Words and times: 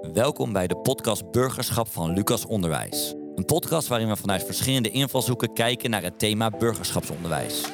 Welkom 0.00 0.52
bij 0.52 0.66
de 0.66 0.76
podcast 0.76 1.30
Burgerschap 1.30 1.88
van 1.88 2.12
Lucas 2.12 2.46
Onderwijs. 2.46 3.14
Een 3.34 3.44
podcast 3.44 3.88
waarin 3.88 4.08
we 4.08 4.16
vanuit 4.16 4.44
verschillende 4.44 4.90
invalshoeken 4.90 5.52
kijken 5.52 5.90
naar 5.90 6.02
het 6.02 6.18
thema 6.18 6.50
burgerschapsonderwijs. 6.50 7.64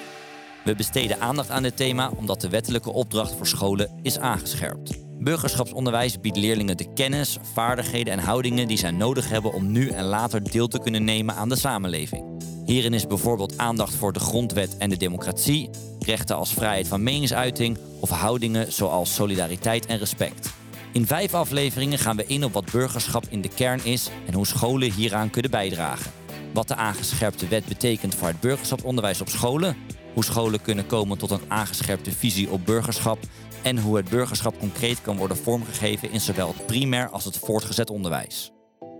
We 0.64 0.74
besteden 0.74 1.20
aandacht 1.20 1.50
aan 1.50 1.62
dit 1.62 1.76
thema 1.76 2.10
omdat 2.16 2.40
de 2.40 2.48
wettelijke 2.48 2.92
opdracht 2.92 3.34
voor 3.34 3.46
scholen 3.46 3.98
is 4.02 4.18
aangescherpt. 4.18 5.04
Burgerschapsonderwijs 5.18 6.20
biedt 6.20 6.36
leerlingen 6.36 6.76
de 6.76 6.92
kennis, 6.92 7.38
vaardigheden 7.52 8.12
en 8.12 8.18
houdingen 8.18 8.68
die 8.68 8.78
zij 8.78 8.90
nodig 8.90 9.28
hebben 9.28 9.52
om 9.52 9.72
nu 9.72 9.88
en 9.88 10.04
later 10.04 10.50
deel 10.50 10.68
te 10.68 10.80
kunnen 10.80 11.04
nemen 11.04 11.34
aan 11.34 11.48
de 11.48 11.56
samenleving. 11.56 12.24
Hierin 12.64 12.94
is 12.94 13.06
bijvoorbeeld 13.06 13.58
aandacht 13.58 13.94
voor 13.94 14.12
de 14.12 14.20
grondwet 14.20 14.76
en 14.76 14.90
de 14.90 14.96
democratie, 14.96 15.70
rechten 15.98 16.36
als 16.36 16.52
vrijheid 16.52 16.88
van 16.88 17.02
meningsuiting 17.02 17.78
of 18.00 18.10
houdingen 18.10 18.72
zoals 18.72 19.14
solidariteit 19.14 19.86
en 19.86 19.98
respect. 19.98 20.55
In 20.96 21.06
vijf 21.06 21.34
afleveringen 21.34 21.98
gaan 21.98 22.16
we 22.16 22.26
in 22.26 22.44
op 22.44 22.52
wat 22.52 22.72
burgerschap 22.72 23.24
in 23.28 23.40
de 23.40 23.48
kern 23.48 23.84
is 23.84 24.10
en 24.26 24.34
hoe 24.34 24.46
scholen 24.46 24.92
hieraan 24.92 25.30
kunnen 25.30 25.50
bijdragen. 25.50 26.12
Wat 26.52 26.68
de 26.68 26.74
aangescherpte 26.74 27.48
wet 27.48 27.64
betekent 27.64 28.14
voor 28.14 28.28
het 28.28 28.40
burgerschapsonderwijs 28.40 29.20
op 29.20 29.28
scholen, 29.28 29.76
hoe 30.14 30.24
scholen 30.24 30.62
kunnen 30.62 30.86
komen 30.86 31.18
tot 31.18 31.30
een 31.30 31.40
aangescherpte 31.48 32.12
visie 32.12 32.50
op 32.50 32.66
burgerschap 32.66 33.18
en 33.62 33.78
hoe 33.78 33.96
het 33.96 34.08
burgerschap 34.08 34.58
concreet 34.58 35.02
kan 35.02 35.16
worden 35.16 35.36
vormgegeven 35.36 36.10
in 36.10 36.20
zowel 36.20 36.48
het 36.48 36.66
primair 36.66 37.08
als 37.08 37.24
het 37.24 37.38
voortgezet 37.38 37.90
onderwijs. 37.90 38.50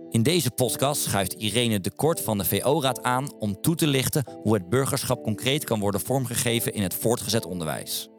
In 0.09 0.23
deze 0.23 0.51
podcast 0.51 1.01
schuift 1.01 1.33
Irene 1.33 1.79
de 1.79 1.91
Kort 1.95 2.21
van 2.21 2.37
de 2.37 2.45
VO-raad 2.45 3.03
aan 3.03 3.33
om 3.39 3.61
toe 3.61 3.75
te 3.75 3.87
lichten 3.87 4.25
hoe 4.41 4.53
het 4.53 4.69
burgerschap 4.69 5.23
concreet 5.23 5.63
kan 5.63 5.79
worden 5.79 6.01
vormgegeven 6.01 6.73
in 6.73 6.83
het 6.83 6.93
voortgezet 6.93 7.45
onderwijs. 7.45 8.09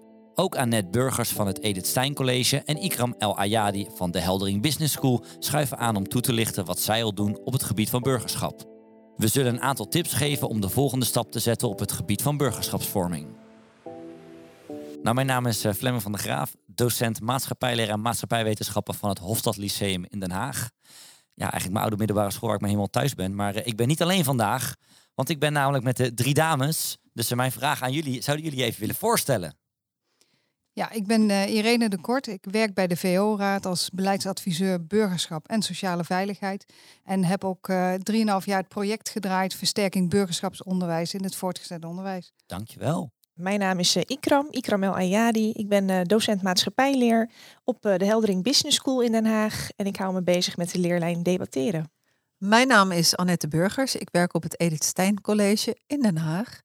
Ook 0.40 0.56
Annette 0.56 0.90
Burgers 0.90 1.30
van 1.30 1.46
het 1.46 1.62
Edith 1.62 1.86
Stein 1.86 2.14
College 2.14 2.62
en 2.64 2.82
Ikram 2.82 3.14
El 3.18 3.38
Ayadi 3.38 3.86
van 3.94 4.10
de 4.10 4.20
Heldering 4.20 4.62
Business 4.62 4.92
School 4.92 5.24
schuiven 5.38 5.78
aan 5.78 5.96
om 5.96 6.08
toe 6.08 6.20
te 6.20 6.32
lichten 6.32 6.64
wat 6.64 6.80
zij 6.80 7.04
al 7.04 7.14
doen 7.14 7.38
op 7.44 7.52
het 7.52 7.62
gebied 7.62 7.90
van 7.90 8.02
burgerschap. 8.02 8.64
We 9.16 9.28
zullen 9.28 9.54
een 9.54 9.60
aantal 9.60 9.88
tips 9.88 10.12
geven 10.12 10.48
om 10.48 10.60
de 10.60 10.68
volgende 10.68 11.04
stap 11.04 11.32
te 11.32 11.38
zetten 11.38 11.68
op 11.68 11.78
het 11.78 11.92
gebied 11.92 12.22
van 12.22 12.36
burgerschapsvorming. 12.36 13.26
Nou, 15.02 15.14
mijn 15.14 15.26
naam 15.26 15.46
is 15.46 15.64
eh, 15.64 15.72
Flemming 15.72 16.02
van 16.02 16.12
der 16.12 16.20
Graaf, 16.20 16.56
docent 16.66 17.20
maatschappijleraar 17.20 17.94
en 17.94 18.00
maatschappijwetenschappen 18.00 18.94
van 18.94 19.08
het 19.08 19.18
Hofstad 19.18 19.56
Lyceum 19.56 20.04
in 20.08 20.20
Den 20.20 20.30
Haag. 20.30 20.70
Ja, 21.34 21.50
eigenlijk 21.50 21.72
mijn 21.72 21.84
oude 21.84 21.96
middelbare 21.96 22.30
school 22.30 22.46
waar 22.46 22.56
ik 22.56 22.62
me 22.62 22.68
helemaal 22.68 22.90
thuis 22.90 23.14
ben. 23.14 23.34
Maar 23.34 23.54
eh, 23.54 23.66
ik 23.66 23.76
ben 23.76 23.88
niet 23.88 24.02
alleen 24.02 24.24
vandaag, 24.24 24.74
want 25.14 25.28
ik 25.28 25.38
ben 25.38 25.52
namelijk 25.52 25.84
met 25.84 25.96
de 25.96 26.14
drie 26.14 26.34
dames. 26.34 26.98
Dus 27.12 27.34
mijn 27.34 27.52
vraag 27.52 27.82
aan 27.82 27.92
jullie, 27.92 28.22
zouden 28.22 28.46
jullie 28.46 28.64
even 28.64 28.80
willen 28.80 28.94
voorstellen? 28.94 29.66
Ja, 30.78 30.90
ik 30.90 31.06
ben 31.06 31.28
uh, 31.28 31.54
Irene 31.54 31.88
de 31.88 32.00
Kort. 32.00 32.26
Ik 32.26 32.44
werk 32.50 32.74
bij 32.74 32.86
de 32.86 32.96
VO-raad 32.96 33.66
als 33.66 33.90
beleidsadviseur 33.90 34.86
burgerschap 34.86 35.48
en 35.48 35.62
sociale 35.62 36.04
veiligheid. 36.04 36.64
En 37.04 37.24
heb 37.24 37.44
ook 37.44 37.68
uh, 37.68 37.94
drieënhalf 37.94 38.46
jaar 38.46 38.58
het 38.58 38.68
project 38.68 39.08
gedraaid 39.08 39.54
Versterking 39.54 40.10
burgerschapsonderwijs 40.10 41.14
in 41.14 41.22
het 41.22 41.36
voortgezet 41.36 41.84
onderwijs. 41.84 42.32
Dankjewel. 42.46 43.10
Mijn 43.34 43.58
naam 43.58 43.78
is 43.78 43.96
uh, 43.96 44.02
Ikram, 44.06 44.46
Ikram 44.50 44.82
El 44.82 44.94
Ayadi. 44.94 45.50
Ik 45.50 45.68
ben 45.68 46.04
docent 46.04 46.42
maatschappijleer 46.42 47.30
op 47.64 47.82
de 47.82 48.04
Heldering 48.04 48.42
Business 48.42 48.76
School 48.76 49.02
in 49.02 49.12
Den 49.12 49.26
Haag. 49.26 49.68
En 49.76 49.86
ik 49.86 49.96
hou 49.96 50.12
me 50.12 50.22
bezig 50.22 50.56
met 50.56 50.72
de 50.72 50.78
leerlijn 50.78 51.22
debatteren. 51.22 51.92
Mijn 52.36 52.68
naam 52.68 52.92
is 52.92 53.16
Annette 53.16 53.48
Burgers. 53.48 53.96
Ik 53.96 54.08
werk 54.12 54.34
op 54.34 54.42
het 54.42 54.60
Edith 54.60 54.84
Stein 54.84 55.20
College 55.20 55.76
in 55.86 56.02
Den 56.02 56.16
Haag 56.16 56.60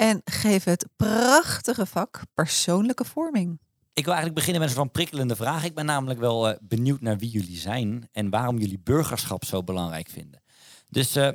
en 0.00 0.20
geef 0.24 0.64
het 0.64 0.86
prachtige 0.96 1.86
vak 1.86 2.20
persoonlijke 2.34 3.04
vorming. 3.04 3.58
Ik 3.92 4.04
wil 4.04 4.14
eigenlijk 4.14 4.34
beginnen 4.34 4.60
met 4.60 4.70
een 4.70 4.76
van 4.76 4.90
prikkelende 4.90 5.36
vraag. 5.36 5.64
Ik 5.64 5.74
ben 5.74 5.84
namelijk 5.84 6.20
wel 6.20 6.50
uh, 6.50 6.56
benieuwd 6.60 7.00
naar 7.00 7.18
wie 7.18 7.30
jullie 7.30 7.56
zijn 7.56 8.08
en 8.12 8.30
waarom 8.30 8.58
jullie 8.58 8.78
burgerschap 8.78 9.44
zo 9.44 9.62
belangrijk 9.62 10.08
vinden. 10.08 10.42
Dus 10.88 11.16
uh, 11.16 11.28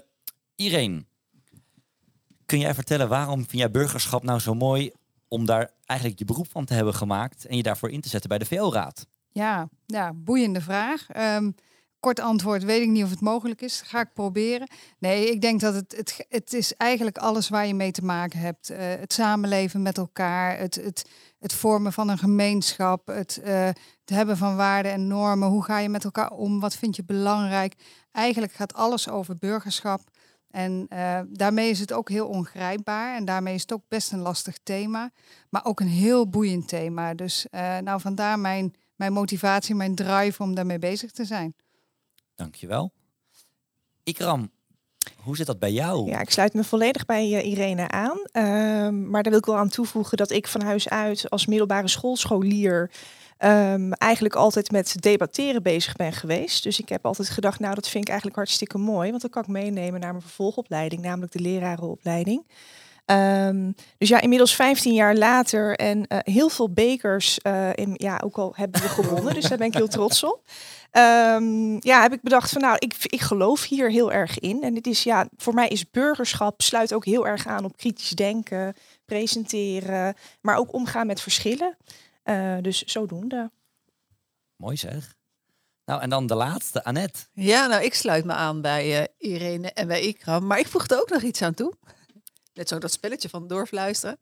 Irene, 0.56 1.06
kun 2.46 2.60
jij 2.60 2.74
vertellen 2.74 3.10
waarom 3.10 3.38
vind 3.38 3.62
jij 3.62 3.72
burgerschap 3.72 4.24
nou 4.24 4.40
zo 4.40 4.54
mooi 4.54 4.92
om 5.28 5.46
daar 5.46 5.72
eigenlijk 5.86 6.20
je 6.20 6.26
beroep 6.26 6.52
van 6.52 6.66
te 6.66 6.74
hebben 6.74 6.94
gemaakt 6.94 7.46
en 7.46 7.58
je 7.58 7.64
daarvoor 7.64 7.90
in 7.90 8.02
te 8.02 8.10
zetten 8.10 8.30
bij 8.30 8.38
de 8.38 8.46
VO-raad? 8.46 9.08
Ja, 9.32 9.70
ja, 9.86 10.14
boeiende 10.14 10.62
vraag. 10.62 11.08
Um, 11.18 11.56
kort 12.06 12.20
antwoord, 12.20 12.64
weet 12.64 12.82
ik 12.82 12.90
niet 12.90 13.04
of 13.04 13.10
het 13.10 13.22
mogelijk 13.22 13.62
is. 13.62 13.82
Ga 13.82 14.02
ik 14.02 14.14
proberen. 14.14 14.68
Nee, 15.00 15.32
ik 15.32 15.42
denk 15.42 15.60
dat 15.60 15.74
het, 15.74 15.96
het, 15.98 16.26
het 16.30 16.54
is 16.54 16.74
eigenlijk 16.74 17.18
alles 17.18 17.50
waar 17.50 17.68
je 17.68 17.74
mee 17.74 17.92
te 17.92 18.06
maken 18.06 18.40
hebt. 18.40 18.72
Uh, 18.72 18.78
het 18.80 19.14
samenleven 19.14 19.82
met 19.82 19.98
elkaar, 19.98 20.58
het, 20.58 20.76
het, 20.76 21.10
het 21.40 21.54
vormen 21.54 21.94
van 21.94 22.10
een 22.10 22.18
gemeenschap, 22.18 23.08
het, 23.08 23.42
uh, 23.46 23.66
het 23.66 24.10
hebben 24.10 24.38
van 24.38 24.56
waarden 24.56 24.92
en 24.92 25.08
normen. 25.08 25.48
Hoe 25.48 25.64
ga 25.64 25.80
je 25.80 25.90
met 25.90 26.04
elkaar 26.04 26.32
om? 26.32 26.60
Wat 26.60 26.76
vind 26.76 26.96
je 26.96 27.04
belangrijk? 27.04 27.74
Eigenlijk 28.12 28.54
gaat 28.54 28.74
alles 28.74 29.10
over 29.10 29.36
burgerschap. 29.40 30.02
En 30.52 30.88
uh, 30.90 31.20
daarmee 31.28 31.70
is 31.70 31.80
het 31.80 31.94
ook 31.94 32.10
heel 32.10 32.28
ongrijpbaar. 32.28 33.16
En 33.16 33.26
daarmee 33.26 33.54
is 33.54 33.62
het 33.62 33.74
ook 33.74 33.84
best 33.88 34.12
een 34.12 34.20
lastig 34.20 34.58
thema. 34.64 35.12
Maar 35.50 35.66
ook 35.66 35.80
een 35.80 35.88
heel 35.88 36.30
boeiend 36.30 36.68
thema. 36.68 37.14
Dus 37.14 37.48
nou, 37.84 38.02
vandaar 38.02 38.40
mijn, 38.40 38.74
mijn 38.96 39.14
motivatie, 39.14 39.76
mijn 39.76 39.96
drive 39.96 40.44
om 40.44 40.56
daarmee 40.56 40.80
bezig 40.80 41.12
te 41.12 41.26
zijn. 41.26 41.56
Dankjewel. 42.36 42.92
Ikram, 44.04 44.52
hoe 45.16 45.36
zit 45.36 45.46
dat 45.46 45.60
bij 45.60 45.72
jou? 45.72 46.10
Ja, 46.10 46.20
ik 46.20 46.30
sluit 46.30 46.54
me 46.54 46.64
volledig 46.64 47.06
bij 47.06 47.32
uh, 47.32 47.46
Irene 47.46 47.88
aan. 47.88 48.18
Uh, 48.18 48.44
maar 49.10 49.24
daar 49.24 49.32
wil 49.32 49.40
ik 49.40 49.46
wel 49.46 49.58
aan 49.58 49.70
toevoegen 49.70 50.18
dat 50.18 50.32
ik 50.32 50.48
van 50.48 50.62
huis 50.62 50.90
uit 50.90 51.30
als 51.30 51.46
middelbare 51.46 51.88
schoolscholier 51.88 52.92
um, 53.40 53.94
eigenlijk 53.94 54.36
altijd 54.36 54.72
met 54.72 54.96
debatteren 55.00 55.64
bezig 55.64 55.96
ben 55.96 56.14
geweest. 56.14 56.64
Dus 56.64 56.80
ik 56.80 56.90
heb 56.90 57.06
altijd 57.06 57.30
gedacht, 57.30 57.60
nou 57.60 57.76
dat 57.76 57.88
vind 57.88 58.04
ik 58.04 58.10
eigenlijk 58.10 58.38
hartstikke 58.38 58.78
mooi, 58.78 59.10
want 59.10 59.22
dan 59.22 59.30
kan 59.30 59.42
ik 59.42 59.50
meenemen 59.50 60.00
naar 60.00 60.12
mijn 60.12 60.24
vervolgopleiding, 60.24 61.02
namelijk 61.02 61.32
de 61.32 61.40
lerarenopleiding. 61.40 62.44
Um, 63.06 63.76
dus 63.98 64.10
ja, 64.10 64.22
inmiddels 64.22 64.56
15 64.56 64.94
jaar 64.94 65.16
later 65.16 65.76
en 65.76 65.98
uh, 65.98 66.18
heel 66.22 66.50
veel 66.50 66.70
bekers, 66.70 67.40
uh, 67.48 67.70
in, 67.74 67.94
ja, 67.94 68.22
ook 68.24 68.38
al 68.38 68.54
hebben 68.56 68.82
we 68.82 68.90
gewonnen, 68.90 69.34
dus 69.34 69.44
daar 69.44 69.58
ben 69.58 69.68
ik 69.68 69.74
heel 69.74 69.88
trots 69.88 70.24
op. 70.24 70.42
Um, 70.98 71.78
ja, 71.80 72.02
heb 72.02 72.14
ik 72.14 72.22
bedacht 72.22 72.52
van 72.52 72.62
nou, 72.62 72.76
ik, 72.80 72.96
ik 73.00 73.22
geloof 73.22 73.64
hier 73.64 73.90
heel 73.90 74.12
erg 74.12 74.40
in. 74.40 74.64
En 74.64 74.74
dit 74.74 74.88
is 74.88 75.04
ja, 75.04 75.28
voor 75.38 75.54
mij 75.54 75.68
is 75.68 75.90
burgerschap 75.90 76.62
sluit 76.62 76.94
ook 76.94 77.06
heel 77.06 77.28
erg 77.28 77.48
aan 77.48 77.66
op 77.66 77.78
kritisch 77.78 78.10
denken, 78.10 78.74
presenteren, 79.06 80.16
maar 80.42 80.58
ook 80.58 80.74
omgaan 80.74 81.08
met 81.08 81.22
verschillen. 81.22 81.78
Uh, 82.26 82.58
dus 82.62 82.84
zodoende. 82.84 83.52
Mooi 84.56 84.78
zeg. 84.78 85.16
Nou, 85.86 86.02
en 86.02 86.10
dan 86.10 86.28
de 86.28 86.36
laatste, 86.36 86.84
Annette. 86.84 87.20
Ja, 87.34 87.68
nou, 87.68 87.84
ik 87.84 87.94
sluit 87.94 88.26
me 88.26 88.34
aan 88.34 88.62
bij 88.62 89.00
uh, 89.00 89.32
Irene 89.32 89.72
en 89.72 89.88
bij 89.88 90.02
Ikram, 90.02 90.48
maar 90.48 90.60
ik 90.60 90.68
voeg 90.68 90.88
er 90.88 91.00
ook 91.00 91.10
nog 91.10 91.22
iets 91.22 91.42
aan 91.42 91.54
toe. 91.54 91.74
Net 92.56 92.68
zo 92.68 92.78
dat 92.78 92.92
spelletje 92.92 93.30
van 93.30 93.48
doorfluisteren. 93.48 94.18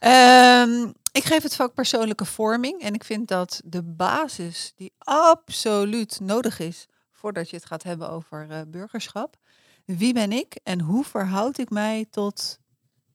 um, 0.00 0.94
ik 1.20 1.24
geef 1.24 1.42
het 1.42 1.54
vak 1.54 1.74
persoonlijke 1.74 2.24
vorming 2.24 2.80
en 2.80 2.94
ik 2.94 3.04
vind 3.04 3.28
dat 3.28 3.60
de 3.64 3.82
basis 3.82 4.72
die 4.76 4.92
absoluut 4.98 6.20
nodig 6.20 6.58
is 6.58 6.86
voordat 7.12 7.50
je 7.50 7.56
het 7.56 7.66
gaat 7.66 7.82
hebben 7.82 8.10
over 8.10 8.46
uh, 8.50 8.60
burgerschap. 8.66 9.36
Wie 9.84 10.12
ben 10.12 10.32
ik 10.32 10.58
en 10.62 10.80
hoe 10.80 11.04
verhoud 11.04 11.58
ik 11.58 11.70
mij 11.70 12.06
tot 12.10 12.58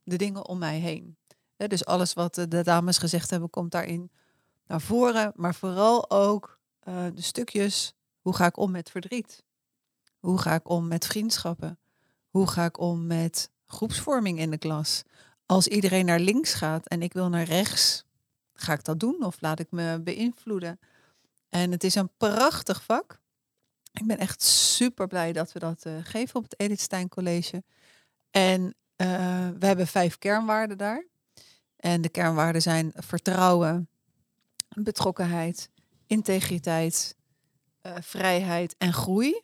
de 0.03 0.15
dingen 0.15 0.47
om 0.47 0.57
mij 0.57 0.79
heen? 0.79 1.17
He, 1.55 1.67
dus 1.67 1.85
alles 1.85 2.13
wat 2.13 2.33
de 2.33 2.63
dames 2.63 2.97
gezegd 2.97 3.29
hebben 3.29 3.49
komt 3.49 3.71
daarin 3.71 4.11
naar 4.67 4.81
voren, 4.81 5.31
maar 5.35 5.55
vooral 5.55 6.09
ook 6.09 6.59
uh, 6.87 7.05
de 7.13 7.21
stukjes 7.21 7.93
hoe 8.21 8.35
ga 8.35 8.45
ik 8.45 8.57
om 8.57 8.71
met 8.71 8.89
verdriet? 8.89 9.43
Hoe 10.19 10.37
ga 10.37 10.53
ik 10.53 10.69
om 10.69 10.87
met 10.87 11.05
vriendschappen? 11.05 11.79
Hoe 12.29 12.47
ga 12.47 12.65
ik 12.65 12.79
om 12.79 13.07
met 13.07 13.51
groepsvorming 13.71 14.39
in 14.39 14.49
de 14.49 14.57
klas. 14.57 15.03
Als 15.45 15.67
iedereen 15.67 16.05
naar 16.05 16.19
links 16.19 16.53
gaat 16.53 16.87
en 16.87 17.01
ik 17.01 17.13
wil 17.13 17.29
naar 17.29 17.43
rechts, 17.43 18.05
ga 18.53 18.73
ik 18.73 18.83
dat 18.83 18.99
doen 18.99 19.23
of 19.23 19.41
laat 19.41 19.59
ik 19.59 19.71
me 19.71 19.99
beïnvloeden? 20.03 20.79
En 21.49 21.71
het 21.71 21.83
is 21.83 21.95
een 21.95 22.11
prachtig 22.17 22.83
vak. 22.83 23.19
Ik 23.93 24.07
ben 24.07 24.17
echt 24.17 24.41
super 24.41 25.07
blij 25.07 25.33
dat 25.33 25.51
we 25.51 25.59
dat 25.59 25.85
uh, 25.85 25.93
geven 26.03 26.35
op 26.35 26.43
het 26.43 26.59
Edith 26.59 26.79
Stein 26.79 27.09
College. 27.09 27.63
En 28.31 28.61
uh, 28.63 29.49
we 29.59 29.65
hebben 29.65 29.87
vijf 29.87 30.17
kernwaarden 30.17 30.77
daar. 30.77 31.05
En 31.75 32.01
de 32.01 32.09
kernwaarden 32.09 32.61
zijn 32.61 32.91
vertrouwen, 32.95 33.89
betrokkenheid, 34.69 35.69
integriteit, 36.07 37.15
uh, 37.83 37.95
vrijheid 37.99 38.75
en 38.77 38.93
groei. 38.93 39.41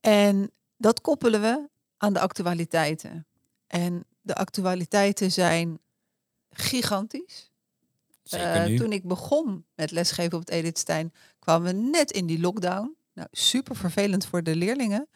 En 0.00 0.50
dat 0.76 1.00
koppelen 1.00 1.40
we 1.40 1.68
aan 1.96 2.12
de 2.12 2.20
actualiteiten. 2.20 3.26
En 3.74 4.04
de 4.20 4.34
actualiteiten 4.34 5.32
zijn 5.32 5.78
gigantisch. 6.50 7.52
Uh, 8.34 8.64
toen 8.64 8.92
ik 8.92 9.08
begon 9.08 9.66
met 9.74 9.90
lesgeven 9.90 10.32
op 10.32 10.40
het 10.40 10.50
Edith 10.50 10.78
Stein, 10.78 11.12
kwamen 11.38 11.74
we 11.74 11.80
net 11.88 12.10
in 12.10 12.26
die 12.26 12.40
lockdown. 12.40 12.96
Nou, 13.12 13.28
super 13.30 13.76
vervelend 13.76 14.26
voor 14.26 14.42
de 14.42 14.56
leerlingen. 14.56 15.08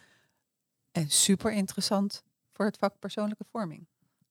En 0.92 1.10
super 1.10 1.52
interessant 1.52 2.22
voor 2.52 2.66
het 2.66 2.76
vak 2.76 2.98
persoonlijke 2.98 3.44
vorming. 3.50 3.86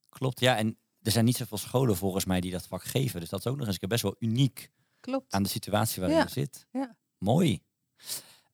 Klopt, 0.10 0.40
ja. 0.40 0.58
En 0.58 0.78
er 1.02 1.12
zijn 1.12 1.26
niet 1.26 1.38
zoveel 1.38 1.58
scholen 1.58 1.96
volgens 1.96 2.26
mij 2.26 2.42
die 2.42 2.52
dat 2.52 2.68
vak 2.68 2.84
geven. 2.84 3.20
Dus 3.20 3.30
dat 3.30 3.40
is 3.40 3.48
ook 3.48 3.58
nog 3.58 3.68
eens 3.68 3.80
best 3.80 4.04
wel 4.04 4.16
uniek 4.20 4.70
Klopt. 5.00 5.34
aan 5.34 5.44
de 5.44 5.50
situatie 5.50 6.00
waarin 6.00 6.18
ja. 6.18 6.24
je 6.24 6.30
zit. 6.30 6.68
Ja. 6.72 6.96
Mooi. 7.18 7.62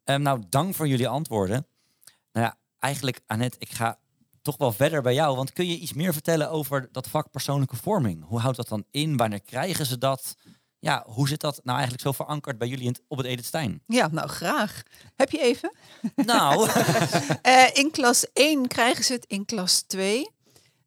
Ehm, 0.04 0.22
nou, 0.22 0.44
dank 0.50 0.76
voor 0.76 0.88
jullie 0.88 1.08
antwoorden. 1.08 1.68
Nou 2.32 2.46
ja, 2.46 2.58
eigenlijk, 2.80 3.22
Annette, 3.26 3.60
ik 3.60 3.70
ga 3.70 4.02
toch 4.44 4.58
wel 4.58 4.72
verder 4.72 5.02
bij 5.02 5.14
jou. 5.14 5.36
Want 5.36 5.54
kun 5.54 5.68
je 5.68 5.78
iets 5.78 5.94
meer 5.94 6.14
vertellen 6.14 6.50
over 6.50 6.90
dat 6.92 7.08
vak 7.08 7.32
persoonlijke 7.32 7.76
vorming? 7.76 8.24
Hoe 8.28 8.40
houdt 8.40 8.58
dat 8.58 8.68
dan 8.68 8.86
in? 8.92 9.18
Wanneer 9.18 9.42
krijgen 9.42 9.86
ze 9.86 9.98
dat? 9.98 10.36
Ja, 10.80 11.04
hoe 11.08 11.28
zit 11.28 11.42
dat 11.42 11.60
nou 11.64 11.78
eigenlijk 11.78 12.08
zo 12.08 12.12
verankerd 12.12 12.58
bij 12.58 12.68
jullie 12.68 12.92
op 13.08 13.18
het 13.18 13.28
Edith 13.28 13.46
Stein? 13.46 13.82
Ja, 13.88 14.08
nou 14.08 14.28
graag. 14.28 14.82
Heb 15.16 15.32
je 15.32 15.40
even? 15.40 15.74
Nou, 16.16 16.70
Eh, 17.42 17.70
in 17.74 17.92
klas 17.92 18.26
1 18.34 18.68
krijgen 18.68 19.04
ze 19.04 19.14
het 19.14 19.26
in 19.26 19.46
klas 19.46 19.82
2. 19.82 20.30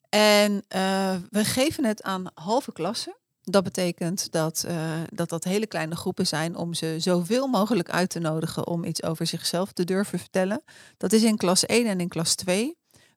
En 0.09 0.64
eh, 0.69 1.14
we 1.31 1.44
geven 1.44 1.85
het 1.85 2.02
aan 2.02 2.26
halve 2.35 2.73
klassen. 2.73 3.17
Dat 3.43 3.64
betekent 3.64 4.32
dat, 4.32 4.64
eh, 4.69 5.00
dat 5.11 5.29
dat 5.29 5.44
hele 5.44 5.67
kleine 5.67 5.97
groepen 5.97 6.26
zijn 6.26 6.56
om 6.56 6.75
ze 6.75 6.97
zoveel 6.99 7.47
mogelijk 7.47 7.91
uit 7.91 8.11
te 8.11 8.19
nodigen 8.19 8.67
om 8.67 8.85
iets 8.85 9.02
over 9.02 9.26
zichzelf 9.26 9.73
te 9.73 9.85
durven 9.85 10.19
vertellen. 10.19 10.62
Dat 10.97 11.12
is 11.12 11.23
in 11.23 11.37
klas 11.37 11.67
1 11.67 11.87
en 11.87 12.00
in 12.00 12.09
klas 12.09 12.35
2. 12.35 12.76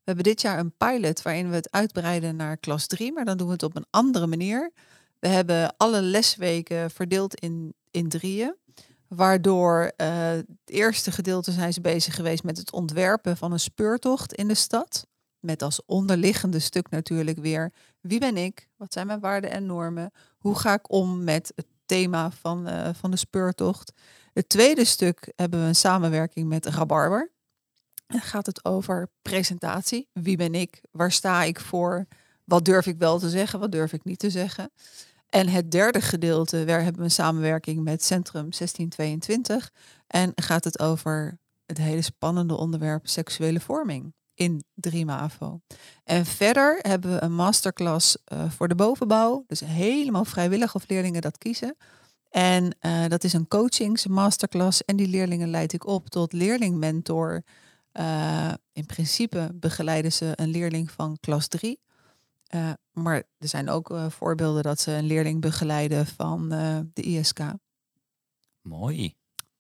We 0.10 0.16
hebben 0.16 0.34
dit 0.34 0.44
jaar 0.44 0.60
een 0.60 0.78
pilot 0.78 1.22
waarin 1.22 1.50
we 1.50 1.56
het 1.56 1.72
uitbreiden 1.72 2.36
naar 2.36 2.58
klas 2.58 2.88
3, 2.88 3.14
maar 3.14 3.26
dan 3.26 3.38
doen 3.38 3.48
we 3.48 3.54
het 3.54 3.64
op 3.64 3.76
een 3.76 3.86
andere 3.90 4.28
manier. 4.28 4.72
We 5.20 5.28
hebben 5.28 5.76
alle 5.78 6.02
lesweken 6.02 6.92
verdeeld 6.92 7.36
in, 7.36 7.74
in 7.92 8.10
drieën. 8.10 8.56
Waardoor 9.08 9.92
eh, 9.96 10.30
het 10.30 10.46
eerste 10.66 11.12
gedeelte 11.12 11.52
zijn 11.52 11.74
ze 11.74 11.82
bezig 11.82 12.16
geweest 12.16 12.44
met 12.44 12.58
het 12.58 12.72
ontwerpen 12.72 13.38
van 13.38 13.52
een 13.52 13.60
speurtocht 13.60 14.34
in 14.34 14.48
de 14.48 14.54
stad. 14.54 15.08
Met 15.40 15.62
als 15.62 15.86
onderliggende 15.86 16.60
stuk 16.60 16.90
natuurlijk 16.90 17.38
weer 17.38 17.74
wie 18.02 18.20
ben 18.20 18.38
ik? 18.38 18.70
Wat 18.78 18.94
zijn 18.94 19.08
mijn 19.08 19.20
waarden 19.20 19.52
en 19.52 19.66
normen? 19.66 20.12
Hoe 20.38 20.56
ga 20.56 20.74
ik 20.74 20.92
om 20.92 21.24
met 21.24 21.52
het 21.56 21.68
thema 21.86 22.32
van, 22.32 22.68
eh, 22.68 22.90
van 22.94 23.12
de 23.12 23.18
speurtocht? 23.18 23.92
Het 24.34 24.50
tweede 24.50 24.86
stuk 24.86 25.32
hebben 25.36 25.62
we 25.62 25.66
een 25.66 25.76
samenwerking 25.76 26.48
met 26.48 26.66
Rabarber. 26.66 27.32
Gaat 28.18 28.46
het 28.46 28.66
over 28.66 29.10
presentatie. 29.22 30.08
Wie 30.14 30.38
ben 30.38 30.56
ik? 30.56 30.82
Waar 30.92 31.12
sta 31.12 31.44
ik 31.44 31.60
voor? 31.60 32.08
Wat 32.44 32.66
durf 32.66 32.86
ik 32.86 32.98
wel 32.98 33.20
te 33.20 33.30
zeggen? 33.30 33.60
Wat 33.60 33.72
durf 33.72 33.94
ik 33.94 34.04
niet 34.04 34.20
te 34.20 34.30
zeggen? 34.30 34.72
En 35.30 35.48
het 35.48 35.72
derde 35.72 36.02
gedeelte, 36.02 36.66
daar 36.66 36.82
hebben 36.82 37.00
we 37.00 37.04
een 37.04 37.12
samenwerking 37.12 37.84
met 37.84 38.04
Centrum 38.04 38.50
1622. 38.50 39.72
En 40.08 40.32
gaat 40.36 40.64
het 40.64 40.80
over 40.80 41.40
het 41.66 41.78
hele 41.78 42.02
spannende 42.02 42.58
onderwerp 42.58 43.08
seksuele 43.08 43.60
vorming 43.60 44.14
in 44.34 44.64
3 44.74 45.06
MAVO. 45.06 45.62
En 46.04 46.26
verder 46.26 46.80
hebben 46.82 47.12
we 47.14 47.22
een 47.22 47.36
masterclass 47.36 48.18
eh, 48.24 48.52
voor 48.52 48.68
de 48.68 48.76
bovenbouw. 48.76 49.44
Dus 49.48 49.60
helemaal 49.60 50.26
vrijwillig 50.26 50.76
of 50.76 50.88
leerlingen 50.88 51.22
dat 51.22 51.38
kiezen. 51.38 51.76
En 52.30 52.76
eh, 52.80 53.06
dat 53.08 53.24
is 53.24 53.34
een 53.34 53.48
coachings 53.48 54.08
masterclass. 54.08 54.86
En 54.86 54.96
die 54.96 55.08
leerlingen 55.08 55.50
leid 55.50 55.74
ik 55.74 55.88
op 55.88 56.10
tot 56.10 56.34
leerlingmentor. 56.34 57.44
Eh, 57.92 58.54
in 58.74 58.86
principe 58.86 59.50
begeleiden 59.54 60.14
ze 60.14 60.32
een 60.36 60.50
leerling 60.50 60.92
van 60.92 61.18
klas 61.20 61.48
3. 61.48 61.80
Uh, 62.56 62.72
maar 62.92 63.24
er 63.38 63.48
zijn 63.48 63.70
ook 63.70 63.90
uh, 63.92 64.10
voorbeelden 64.10 64.64
dat 64.64 64.80
ze 64.80 64.92
een 64.92 65.06
leerling 65.06 65.42
begeleiden 65.42 66.06
van 66.08 66.50
de 66.94 67.02
ISK. 67.02 67.40
mooi. 68.62 69.18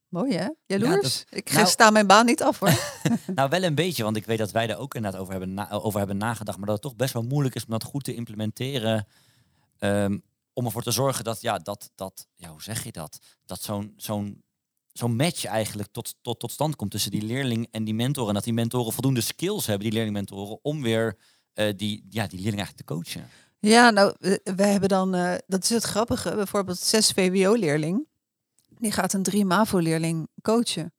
Mooi 0.07 0.35
hè? 0.35 0.47
Jaloers? 0.65 1.25
Ja, 1.29 1.37
ik 1.37 1.51
nou- 1.51 1.67
sta 1.67 1.89
mijn 1.89 2.07
baan 2.07 2.25
niet 2.25 2.43
af 2.43 2.59
hoor. 2.59 2.79
Nou, 3.35 3.49
wel 3.49 3.63
een 3.63 3.75
beetje, 3.75 4.03
want 4.03 4.15
ik 4.15 4.25
weet 4.25 4.37
dat 4.37 4.51
wij 4.51 4.69
er 4.69 4.77
ook 4.77 4.95
inderdaad 4.95 5.19
over 5.21 5.31
hebben, 5.33 5.53
na- 5.53 5.69
over 5.71 5.99
hebben 5.99 6.17
nagedacht. 6.17 6.57
Maar 6.57 6.65
dat 6.65 6.75
het 6.75 6.85
toch 6.85 6.95
best 6.95 7.13
wel 7.13 7.23
moeilijk 7.23 7.55
is 7.55 7.63
om 7.63 7.71
dat 7.71 7.83
goed 7.83 8.03
te 8.03 8.15
implementeren. 8.15 9.07
ehm, 9.79 10.17
om 10.53 10.65
ervoor 10.65 10.83
te 10.83 10.91
zorgen 10.91 11.23
dat, 11.23 11.41
ja, 11.41 11.57
dat, 11.57 11.91
dat 11.95 12.27
ja, 12.35 12.49
hoe 12.49 12.61
zeg 12.61 12.83
je 12.83 12.91
dat? 12.91 13.19
Dat 13.45 13.61
zo'n 13.61 13.93
zo'n 13.97 14.43
zo'n 14.99 15.15
match 15.15 15.45
eigenlijk 15.45 15.91
tot, 15.91 16.15
tot, 16.21 16.39
tot 16.39 16.51
stand 16.51 16.75
komt 16.75 16.91
tussen 16.91 17.11
die 17.11 17.21
leerling 17.21 17.67
en 17.71 17.83
die 17.83 17.93
mentor. 17.93 18.27
En 18.27 18.33
dat 18.33 18.43
die 18.43 18.53
mentoren 18.53 18.93
voldoende 18.93 19.21
skills 19.21 19.65
hebben, 19.65 19.83
die 19.83 19.93
leerlingmentoren, 19.93 20.59
om 20.61 20.81
weer 20.81 21.17
eh, 21.53 21.73
die, 21.75 22.05
ja, 22.09 22.27
die 22.27 22.39
leerling 22.39 22.57
eigenlijk 22.57 22.87
te 22.87 22.93
coachen. 22.93 23.29
Ja, 23.59 23.89
nou, 23.89 24.15
we, 24.43 24.63
hebben 24.63 24.89
dan, 24.89 25.15
eh, 25.15 25.35
dat 25.47 25.63
is 25.63 25.69
het 25.69 25.83
grappige, 25.83 26.35
bijvoorbeeld 26.35 26.77
6 26.77 27.11
VWO-leerling, 27.11 28.07
die 28.77 28.91
gaat 28.91 29.13
een 29.13 29.23
3 29.23 29.45
MAVO-leerling 29.45 30.27
coachen. 30.41 30.93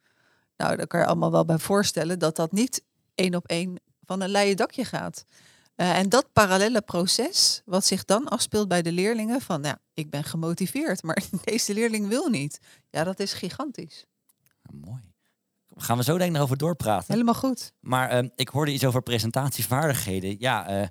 Nou, 0.57 0.77
daar 0.77 0.87
kan 0.87 1.01
je 1.01 1.07
allemaal 1.07 1.31
wel 1.31 1.45
bij 1.45 1.59
voorstellen 1.59 2.19
dat 2.19 2.37
dat 2.37 2.53
niet 2.53 2.85
één 3.15 3.35
op 3.35 3.47
één 3.47 3.81
van 4.05 4.21
een 4.21 4.29
leien 4.29 4.57
dakje 4.57 4.85
gaat. 4.85 5.25
Eh, 5.81 5.99
en 5.99 6.09
dat 6.09 6.33
parallele 6.33 6.81
proces, 6.81 7.63
wat 7.65 7.85
zich 7.85 8.05
dan 8.05 8.29
afspeelt 8.29 8.69
bij 8.69 8.83
de 8.83 8.93
leerlingen, 8.93 9.41
van 9.41 9.63
ja, 9.63 9.79
ik 9.95 10.11
ben 10.11 10.25
gemotiveerd, 10.25 11.03
maar 11.03 11.23
deze 11.45 11.75
leerling 11.75 12.09
wil 12.09 12.29
niet. 12.29 12.61
Ja, 12.91 13.05
dat 13.05 13.21
is 13.21 13.33
gigantisch. 13.33 14.07
Ja, 14.63 14.71
mooi. 14.87 15.01
Gaan 15.77 15.97
we 15.97 16.03
zo 16.03 16.17
denk 16.17 16.31
ik 16.31 16.37
nog 16.37 16.43
over 16.43 16.57
doorpraten. 16.57 17.13
Helemaal 17.13 17.35
goed. 17.35 17.73
Maar 17.81 18.09
ehm, 18.09 18.29
ik 18.35 18.49
hoorde 18.49 18.73
iets 18.73 18.85
over 18.85 19.03
presentatievaardigheden. 19.03 20.37
Ja, 20.39 20.67
eh, 20.67 20.89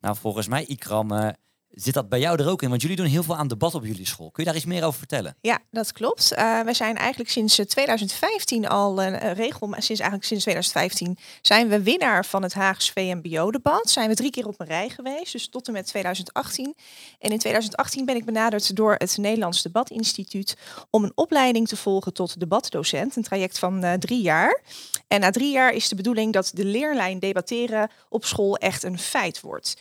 nou 0.00 0.16
volgens 0.16 0.48
mij, 0.48 0.64
Ikram, 0.64 1.12
eh, 1.12 1.28
zit 1.70 1.94
dat 1.94 2.08
bij 2.08 2.20
jou 2.20 2.42
er 2.42 2.48
ook 2.48 2.62
in? 2.62 2.68
Want 2.68 2.82
jullie 2.82 2.96
doen 2.96 3.06
heel 3.06 3.22
veel 3.22 3.36
aan 3.36 3.48
debat 3.48 3.74
op 3.74 3.84
jullie 3.84 4.06
school. 4.06 4.30
Kun 4.30 4.42
je 4.44 4.48
daar 4.48 4.58
iets 4.58 4.68
meer 4.68 4.84
over 4.84 4.98
vertellen? 4.98 5.36
Ja, 5.40 5.58
dat 5.70 5.92
klopt. 5.92 6.32
Eh 6.32 6.60
we 6.60 6.74
zijn 6.74 6.96
eigenlijk 6.96 7.30
sinds 7.30 7.58
eh, 7.58 7.66
2015 7.66 8.68
al 8.68 9.02
een 9.02 9.14
eh, 9.14 9.32
regel, 9.32 9.66
maar 9.66 9.82
sinds 9.82 10.00
eigenlijk 10.00 10.28
sinds 10.28 10.44
2015 10.44 11.18
zijn 11.42 11.68
we 11.68 11.82
winnaar 11.82 12.24
van 12.24 12.42
het 12.42 12.54
Haags 12.54 12.90
VMBO-debat. 12.90 13.90
Zijn 13.90 14.08
we 14.08 14.14
drie 14.14 14.30
keer 14.30 14.46
op 14.46 14.60
een 14.60 14.66
rij 14.66 14.88
geweest, 14.88 15.32
dus 15.32 15.48
tot 15.48 15.66
en 15.66 15.72
met 15.72 15.86
2018. 15.86 16.74
En 17.18 17.30
in 17.30 17.38
2018 17.38 18.04
ben 18.04 18.16
ik 18.16 18.24
benaderd 18.24 18.76
door 18.76 18.94
het 18.98 19.16
Nederlands 19.16 19.62
Debatinstituut 19.62 20.56
om 20.90 21.04
een 21.04 21.12
opleiding 21.14 21.68
te 21.68 21.76
volgen 21.76 22.12
tot 22.12 22.40
debatdocent, 22.40 23.16
een 23.16 23.22
traject 23.22 23.58
van 23.58 23.84
eh, 23.84 23.92
drie 23.92 24.22
jaar. 24.22 24.62
En 25.08 25.20
na 25.20 25.30
drie 25.30 25.52
jaar 25.52 25.72
is 25.72 25.88
de 25.88 25.94
bedoeling 25.94 26.32
dat 26.32 26.50
de 26.54 26.64
leerlijn 26.64 27.18
debatteren 27.18 27.90
op 28.08 28.24
school 28.24 28.56
echt 28.56 28.82
een 28.82 28.98
feit 28.98 29.40
wordt. 29.40 29.76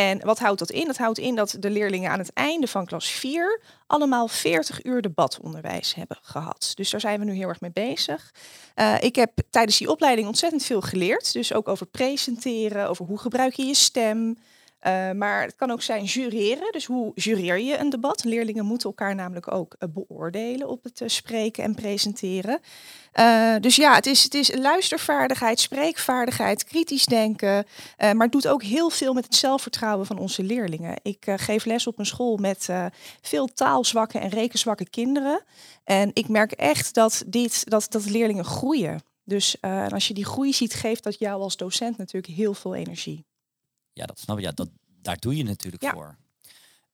En 0.00 0.20
wat 0.24 0.38
houdt 0.38 0.58
dat 0.58 0.70
in? 0.70 0.86
Dat 0.86 0.96
houdt 0.96 1.18
in 1.18 1.34
dat 1.34 1.56
de 1.58 1.70
leerlingen 1.70 2.10
aan 2.10 2.18
het 2.18 2.32
einde 2.32 2.66
van 2.66 2.86
klas 2.86 3.10
4 3.10 3.60
allemaal 3.86 4.28
40 4.28 4.84
uur 4.84 5.02
debatonderwijs 5.02 5.94
hebben 5.94 6.18
gehad. 6.22 6.72
Dus 6.74 6.90
daar 6.90 7.00
zijn 7.00 7.18
we 7.18 7.24
nu 7.24 7.32
heel 7.32 7.48
erg 7.48 7.60
mee 7.60 7.70
bezig. 7.70 8.34
Eh, 8.74 8.94
ik 9.00 9.16
heb 9.16 9.32
tijdens 9.50 9.78
die 9.78 9.90
opleiding 9.90 10.26
ontzettend 10.26 10.64
veel 10.64 10.80
geleerd. 10.80 11.32
Dus 11.32 11.52
ook 11.52 11.68
over 11.68 11.86
presenteren, 11.86 12.88
over 12.88 13.04
hoe 13.04 13.18
gebruik 13.18 13.54
je 13.54 13.64
je 13.64 13.74
stem. 13.74 14.38
Uh, 14.86 15.10
maar 15.10 15.42
het 15.42 15.56
kan 15.56 15.70
ook 15.70 15.82
zijn 15.82 16.04
jureren. 16.04 16.72
Dus 16.72 16.84
hoe 16.84 17.12
jureer 17.14 17.58
je 17.58 17.78
een 17.78 17.90
debat? 17.90 18.24
Leerlingen 18.24 18.64
moeten 18.64 18.88
elkaar 18.88 19.14
namelijk 19.14 19.52
ook 19.52 19.76
uh, 19.78 19.88
beoordelen 19.92 20.68
op 20.68 20.84
het 20.84 21.00
uh, 21.00 21.08
spreken 21.08 21.64
en 21.64 21.74
presenteren. 21.74 22.60
dus 23.60 23.76
ja, 23.76 23.94
het 23.94 24.06
is, 24.06 24.22
het 24.22 24.34
is 24.34 24.54
luistervaardigheid, 24.54 25.60
spreekvaardigheid, 25.60 26.64
kritisch 26.64 27.06
denken. 27.06 27.66
maar 27.98 28.16
het 28.16 28.32
doet 28.32 28.48
ook 28.48 28.62
heel 28.62 28.90
veel 28.90 29.12
met 29.12 29.24
het 29.24 29.34
zelfvertrouwen 29.34 30.06
van 30.06 30.18
onze 30.18 30.42
leerlingen. 30.42 30.94
Ik 31.02 31.24
geef 31.36 31.64
les 31.64 31.86
op 31.86 31.98
een 31.98 32.06
school 32.06 32.36
met 32.36 32.68
veel 33.20 33.46
taalzwakke 33.46 34.18
en 34.18 34.28
rekenzwakke 34.28 34.90
kinderen. 34.90 35.42
En 35.84 36.10
ik 36.14 36.28
merk 36.28 36.52
echt 36.52 36.94
dat, 36.94 37.22
dit, 37.26 37.70
dat, 37.70 37.86
dat 37.88 38.10
leerlingen 38.10 38.44
groeien. 38.44 39.00
Dus 39.24 39.56
als 39.88 40.08
je 40.08 40.14
die 40.14 40.24
groei 40.24 40.52
ziet, 40.52 40.74
geeft 40.74 41.04
dat 41.04 41.18
jou 41.18 41.42
als 41.42 41.56
docent 41.56 41.96
natuurlijk 41.96 42.34
heel 42.34 42.54
veel 42.54 42.74
energie. 42.74 43.28
Ja, 43.92 44.06
dat 44.06 44.18
snap 44.18 44.38
ik. 44.38 44.44
Ja, 44.44 44.50
dat, 44.50 44.68
daar 45.02 45.16
doe 45.18 45.36
je 45.36 45.44
natuurlijk 45.44 45.82
Ja. 45.82 45.92
voor. 45.92 46.16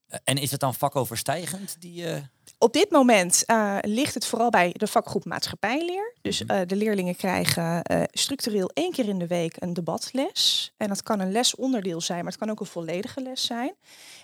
Eh, 0.06 0.18
en 0.24 0.36
is 0.38 0.50
het 0.50 0.60
dan 0.60 0.74
vakoverstijgend? 0.74 1.76
Die, 1.80 2.06
eh, 2.10 2.22
Op 2.58 2.72
dit 2.72 2.90
moment 2.90 3.42
uh, 3.46 3.78
ligt 3.80 4.14
het 4.14 4.26
vooral 4.26 4.50
bij 4.50 4.72
de 4.76 4.86
vakgroep 4.86 5.24
maatschappijleer. 5.24 6.14
Dus 6.22 6.42
Mhm. 6.42 6.52
uh, 6.52 6.60
de 6.66 6.76
leerlingen 6.76 7.16
krijgen 7.16 7.82
structureel 8.10 8.70
één 8.74 8.92
keer 8.92 9.08
in 9.08 9.18
de 9.18 9.26
week 9.26 9.56
een 9.62 9.72
debatles. 9.74 10.72
En 10.76 10.88
dat 10.88 11.02
kan 11.02 11.20
een 11.20 11.32
lesonderdeel 11.32 12.00
zijn, 12.00 12.18
maar 12.22 12.32
het 12.32 12.40
kan 12.40 12.50
ook 12.50 12.60
een 12.60 12.66
volledige 12.66 13.20
les 13.22 13.44
zijn. 13.46 13.74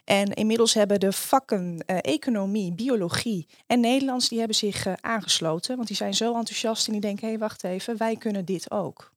En 0.04 0.28
inmiddels 0.32 0.74
hebben 0.74 1.00
de 1.00 1.12
vakken 1.12 1.82
eh, 1.86 1.96
economie, 2.00 2.72
biologie 2.74 3.48
en 3.66 3.80
Nederlands, 3.80 4.28
die 4.28 4.38
hebben 4.38 4.56
zich 4.56 4.86
eh, 4.86 4.92
aangesloten. 5.00 5.76
Want 5.76 5.88
die 5.88 5.96
zijn 5.96 6.14
zo 6.14 6.36
enthousiast 6.36 6.86
en 6.86 6.92
die 6.92 7.00
denken, 7.00 7.22
hé, 7.24 7.28
hey, 7.30 7.38
wacht 7.38 7.64
even, 7.64 7.96
wij 7.96 8.16
kunnen 8.16 8.44
dit 8.44 8.70
ook. 8.70 9.10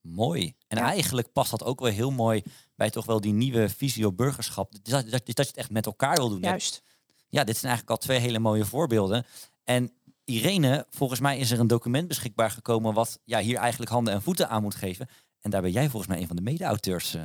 mooi. 0.00 0.54
En 0.68 0.78
Ja. 0.78 0.84
eigenlijk 0.84 1.32
past 1.32 1.50
dat 1.50 1.64
ook 1.64 1.80
wel 1.80 1.90
heel 1.92 2.10
mooi 2.10 2.42
bij 2.76 2.90
toch 2.90 3.06
wel 3.06 3.20
die 3.20 3.32
nieuwe 3.32 3.68
visie 3.68 4.06
op 4.06 4.16
burgerschap. 4.16 4.72
Dat, 4.72 5.10
dat, 5.10 5.10
dat 5.10 5.26
je 5.26 5.32
het 5.34 5.56
echt 5.56 5.70
met 5.70 5.86
elkaar 5.86 6.16
wil 6.16 6.28
doen. 6.28 6.40
Juist. 6.40 6.82
Ja, 7.28 7.44
dit 7.44 7.56
zijn 7.56 7.72
eigenlijk 7.72 8.00
al 8.00 8.06
twee 8.06 8.18
hele 8.18 8.38
mooie 8.38 8.64
voorbeelden. 8.64 9.26
En 9.64 9.92
Irene, 10.24 10.86
volgens 10.90 11.20
mij 11.20 11.38
is 11.38 11.50
er 11.50 11.60
een 11.60 11.66
document 11.66 12.08
beschikbaar 12.08 12.50
gekomen 12.50 12.94
wat 12.94 13.20
ja, 13.24 13.40
hier 13.40 13.56
eigenlijk 13.56 13.90
handen 13.90 14.14
en 14.14 14.22
voeten 14.22 14.48
aan 14.48 14.62
moet 14.62 14.74
geven. 14.74 15.08
En 15.40 15.50
daar 15.50 15.62
ben 15.62 15.70
jij 15.70 15.88
volgens 15.88 16.12
mij 16.12 16.20
een 16.20 16.26
van 16.26 16.36
de 16.36 16.42
mede-auteurs 16.42 17.14
eh, 17.14 17.22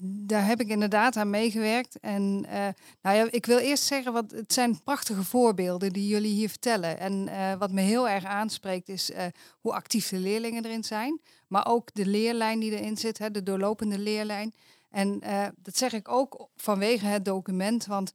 Daar 0.00 0.46
heb 0.46 0.60
ik 0.60 0.68
inderdaad 0.68 1.16
aan 1.16 1.30
meegewerkt. 1.30 2.00
En 2.00 2.46
eh, 2.48 2.68
nou 3.02 3.16
ja, 3.16 3.26
ik 3.30 3.46
wil 3.46 3.58
eerst 3.58 3.84
zeggen, 3.84 4.12
wat, 4.12 4.30
het 4.30 4.52
zijn 4.52 4.82
prachtige 4.82 5.22
voorbeelden 5.22 5.92
die 5.92 6.06
jullie 6.06 6.32
hier 6.32 6.48
vertellen. 6.48 6.98
En 6.98 7.28
eh, 7.28 7.54
wat 7.54 7.72
me 7.72 7.80
heel 7.80 8.08
erg 8.08 8.24
aanspreekt 8.24 8.88
is 8.88 9.10
eh, 9.10 9.24
hoe 9.60 9.72
actief 9.72 10.08
de 10.08 10.18
leerlingen 10.18 10.64
erin 10.64 10.84
zijn. 10.84 11.20
Maar 11.48 11.66
ook 11.66 11.94
de 11.94 12.06
leerlijn 12.06 12.60
die 12.60 12.78
erin 12.78 12.96
zit, 12.96 13.18
hè, 13.18 13.30
de 13.30 13.42
doorlopende 13.42 13.98
leerlijn. 13.98 14.54
En 14.90 15.20
dat 15.56 15.76
zeg 15.76 15.92
ik 15.92 16.08
ook 16.08 16.48
vanwege 16.56 17.06
het 17.06 17.24
document, 17.24 17.86
want 17.86 18.12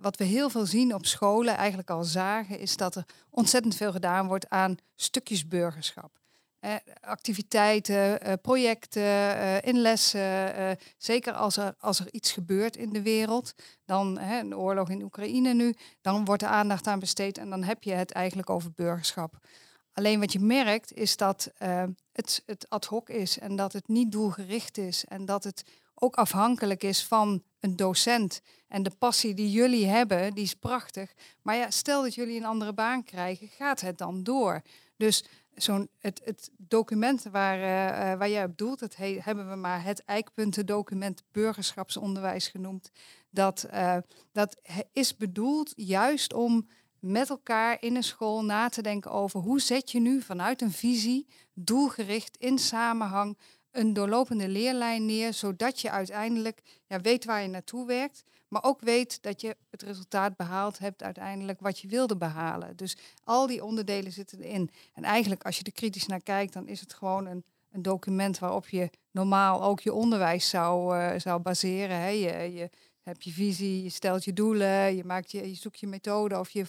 wat 0.00 0.16
we 0.16 0.24
heel 0.24 0.50
veel 0.50 0.66
zien 0.66 0.94
op 0.94 1.06
scholen, 1.06 1.56
eigenlijk 1.56 1.90
al 1.90 2.04
zagen, 2.04 2.58
is 2.58 2.76
dat 2.76 2.94
er 2.94 3.04
ontzettend 3.30 3.74
veel 3.74 3.92
gedaan 3.92 4.26
wordt 4.26 4.48
aan 4.48 4.76
stukjes 4.94 5.48
burgerschap. 5.48 6.21
Activiteiten, 7.00 8.18
projecten, 8.40 9.62
in 9.62 9.78
lessen. 9.78 10.78
zeker 10.98 11.32
als 11.32 11.56
er, 11.56 11.74
als 11.78 12.00
er 12.00 12.06
iets 12.10 12.32
gebeurt 12.32 12.76
in 12.76 12.92
de 12.92 13.02
wereld, 13.02 13.54
dan 13.84 14.18
een 14.18 14.56
oorlog 14.56 14.90
in 14.90 15.02
Oekraïne 15.02 15.54
nu, 15.54 15.74
dan 16.00 16.24
wordt 16.24 16.42
de 16.42 16.48
aandacht 16.48 16.86
aan 16.86 16.98
besteed 16.98 17.38
en 17.38 17.50
dan 17.50 17.62
heb 17.62 17.82
je 17.82 17.92
het 17.92 18.12
eigenlijk 18.12 18.50
over 18.50 18.72
burgerschap. 18.74 19.38
Alleen 19.92 20.20
wat 20.20 20.32
je 20.32 20.40
merkt 20.40 20.92
is 20.92 21.16
dat 21.16 21.52
het, 22.12 22.42
het 22.46 22.66
ad 22.68 22.84
hoc 22.84 23.08
is 23.08 23.38
en 23.38 23.56
dat 23.56 23.72
het 23.72 23.88
niet 23.88 24.12
doelgericht 24.12 24.78
is 24.78 25.04
en 25.04 25.24
dat 25.24 25.44
het 25.44 25.64
ook 25.94 26.16
afhankelijk 26.16 26.82
is 26.82 27.04
van 27.04 27.42
een 27.60 27.76
docent. 27.76 28.40
En 28.68 28.82
de 28.82 28.90
passie 28.98 29.34
die 29.34 29.50
jullie 29.50 29.86
hebben, 29.86 30.34
die 30.34 30.44
is 30.44 30.54
prachtig. 30.54 31.12
Maar 31.42 31.56
ja, 31.56 31.70
stel 31.70 32.02
dat 32.02 32.14
jullie 32.14 32.36
een 32.36 32.44
andere 32.44 32.72
baan 32.72 33.04
krijgen, 33.04 33.48
gaat 33.48 33.80
het 33.80 33.98
dan 33.98 34.22
door? 34.22 34.62
Dus 34.96 35.24
zo'n 35.54 35.88
het, 35.98 36.20
het 36.24 36.50
document 36.56 37.22
waar, 37.22 37.58
uh, 37.58 38.18
waar 38.18 38.28
jij 38.28 38.44
op 38.44 38.56
doelt, 38.56 38.78
dat 38.78 38.96
hebben 38.96 39.50
we 39.50 39.56
maar 39.56 39.84
het 39.84 40.04
eikpuntendocument 40.04 41.22
burgerschapsonderwijs 41.32 42.48
genoemd. 42.48 42.90
Dat, 43.30 43.66
uh, 43.72 43.96
dat 44.32 44.56
is 44.92 45.16
bedoeld 45.16 45.72
juist 45.76 46.32
om 46.32 46.68
met 46.98 47.30
elkaar 47.30 47.76
in 47.80 47.96
een 47.96 48.02
school 48.02 48.44
na 48.44 48.68
te 48.68 48.82
denken 48.82 49.10
over 49.10 49.40
hoe 49.40 49.60
zet 49.60 49.90
je 49.90 50.00
nu 50.00 50.20
vanuit 50.20 50.62
een 50.62 50.72
visie, 50.72 51.26
doelgericht, 51.54 52.36
in 52.36 52.58
samenhang, 52.58 53.38
een 53.72 53.92
doorlopende 53.92 54.48
leerlijn 54.48 55.06
neer, 55.06 55.34
zodat 55.34 55.80
je 55.80 55.90
uiteindelijk 55.90 56.62
ja, 56.86 57.00
weet 57.00 57.24
waar 57.24 57.42
je 57.42 57.48
naartoe 57.48 57.86
werkt, 57.86 58.24
maar 58.48 58.64
ook 58.64 58.80
weet 58.80 59.22
dat 59.22 59.40
je 59.40 59.56
het 59.70 59.82
resultaat 59.82 60.36
behaald 60.36 60.78
hebt 60.78 61.02
uiteindelijk 61.02 61.60
wat 61.60 61.78
je 61.78 61.88
wilde 61.88 62.16
behalen. 62.16 62.76
Dus 62.76 62.96
al 63.24 63.46
die 63.46 63.64
onderdelen 63.64 64.12
zitten 64.12 64.40
erin. 64.40 64.70
En 64.94 65.04
eigenlijk 65.04 65.42
als 65.42 65.58
je 65.58 65.64
er 65.64 65.72
kritisch 65.72 66.06
naar 66.06 66.22
kijkt, 66.22 66.52
dan 66.52 66.68
is 66.68 66.80
het 66.80 66.94
gewoon 66.94 67.26
een, 67.26 67.44
een 67.70 67.82
document 67.82 68.38
waarop 68.38 68.68
je 68.68 68.90
normaal 69.10 69.62
ook 69.62 69.80
je 69.80 69.92
onderwijs 69.92 70.48
zou, 70.48 70.96
uh, 70.96 71.12
zou 71.16 71.40
baseren. 71.40 71.96
Hè. 71.96 72.08
Je 72.08 72.70
hebt 73.02 73.24
je 73.24 73.30
visie, 73.30 73.82
je 73.82 73.88
stelt 73.88 74.24
je 74.24 74.32
doelen, 74.32 74.96
je, 74.96 75.04
maakt 75.04 75.30
je, 75.30 75.48
je 75.48 75.54
zoekt 75.54 75.80
je 75.80 75.86
methode 75.86 76.38
of 76.38 76.50
je, 76.50 76.64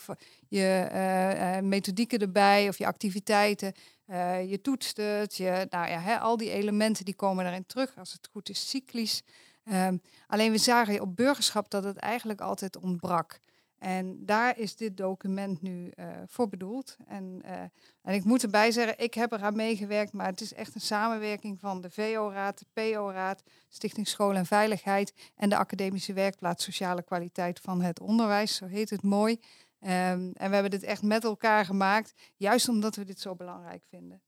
je 0.47 0.89
uh, 0.91 1.55
uh, 1.55 1.61
methodieken 1.61 2.19
erbij 2.19 2.67
of 2.67 2.77
je 2.77 2.85
activiteiten. 2.85 3.73
Uh, 4.07 4.49
je 4.49 4.61
toetst 4.61 4.97
het, 4.97 5.35
je, 5.35 5.67
nou 5.69 5.89
ja, 5.89 6.17
al 6.17 6.37
die 6.37 6.51
elementen 6.51 7.05
die 7.05 7.15
komen 7.15 7.43
daarin 7.43 7.65
terug. 7.65 7.97
Als 7.97 8.11
het 8.11 8.29
goed 8.31 8.49
is, 8.49 8.69
cyclisch. 8.69 9.21
Um, 9.71 10.01
alleen 10.27 10.51
we 10.51 10.57
zagen 10.57 11.01
op 11.01 11.15
burgerschap 11.15 11.69
dat 11.69 11.83
het 11.83 11.97
eigenlijk 11.97 12.41
altijd 12.41 12.77
ontbrak. 12.77 13.39
En 13.83 14.25
daar 14.25 14.59
is 14.59 14.75
dit 14.75 14.97
document 14.97 15.61
nu 15.61 15.91
uh, 15.95 16.05
voor 16.25 16.49
bedoeld. 16.49 16.97
En, 17.07 17.41
uh, 17.45 17.51
en 18.01 18.13
ik 18.13 18.23
moet 18.23 18.43
erbij 18.43 18.71
zeggen, 18.71 18.99
ik 18.99 19.13
heb 19.13 19.31
eraan 19.31 19.55
meegewerkt, 19.55 20.13
maar 20.13 20.25
het 20.25 20.41
is 20.41 20.53
echt 20.53 20.75
een 20.75 20.81
samenwerking 20.81 21.59
van 21.59 21.81
de 21.81 21.89
VO-raad, 21.89 22.59
de 22.59 22.65
PO-raad, 22.73 23.43
Stichting 23.69 24.07
School 24.07 24.35
en 24.35 24.45
Veiligheid 24.45 25.13
en 25.35 25.49
de 25.49 25.57
Academische 25.57 26.13
Werkplaats 26.13 26.63
Sociale 26.63 27.03
Kwaliteit 27.03 27.59
van 27.59 27.81
het 27.81 27.99
Onderwijs, 27.99 28.55
zo 28.55 28.65
heet 28.65 28.89
het 28.89 29.03
mooi. 29.03 29.33
Um, 29.33 29.89
en 29.89 30.33
we 30.33 30.53
hebben 30.53 30.71
dit 30.71 30.83
echt 30.83 31.01
met 31.01 31.23
elkaar 31.23 31.65
gemaakt, 31.65 32.13
juist 32.35 32.69
omdat 32.69 32.95
we 32.95 33.03
dit 33.03 33.19
zo 33.19 33.35
belangrijk 33.35 33.83
vinden. 33.89 34.21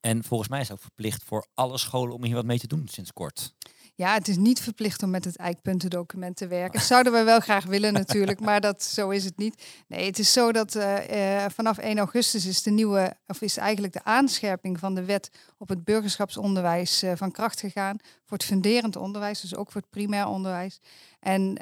En 0.00 0.24
volgens 0.24 0.48
mij 0.48 0.60
is 0.60 0.68
het 0.68 0.76
ook 0.76 0.82
verplicht 0.82 1.22
voor 1.22 1.46
alle 1.54 1.78
scholen 1.78 2.14
om 2.14 2.24
hier 2.24 2.34
wat 2.34 2.44
mee 2.44 2.58
te 2.58 2.66
doen 2.66 2.88
sinds 2.88 3.12
kort. 3.12 3.54
Ja, 3.96 4.14
het 4.14 4.28
is 4.28 4.36
niet 4.36 4.60
verplicht 4.60 5.02
om 5.02 5.10
met 5.10 5.24
het 5.24 5.36
eikpuntendocument 5.36 6.36
te 6.36 6.46
werken. 6.46 6.80
Zouden 6.80 7.12
we 7.12 7.22
wel 7.22 7.40
graag 7.40 7.64
willen 7.64 7.92
natuurlijk, 8.02 8.40
maar 8.40 8.60
dat, 8.60 8.82
zo 8.82 9.10
is 9.10 9.24
het 9.24 9.36
niet. 9.36 9.64
Nee, 9.86 10.06
het 10.06 10.18
is 10.18 10.32
zo 10.32 10.52
dat 10.52 10.74
uh, 10.74 11.44
vanaf 11.48 11.78
1 11.78 11.98
augustus 11.98 12.46
is 12.46 12.62
de 12.62 12.70
nieuwe, 12.70 13.16
of 13.26 13.40
is 13.40 13.56
eigenlijk 13.56 13.92
de 13.92 14.04
aanscherping 14.04 14.78
van 14.78 14.94
de 14.94 15.04
wet 15.04 15.30
op 15.58 15.68
het 15.68 15.84
burgerschapsonderwijs 15.84 17.02
uh, 17.02 17.12
van 17.14 17.30
kracht 17.30 17.60
gegaan. 17.60 17.96
Voor 18.24 18.36
het 18.36 18.46
funderend 18.46 18.96
onderwijs, 18.96 19.40
dus 19.40 19.56
ook 19.56 19.72
voor 19.72 19.80
het 19.80 19.90
primair 19.90 20.26
onderwijs. 20.26 20.80
En 21.20 21.58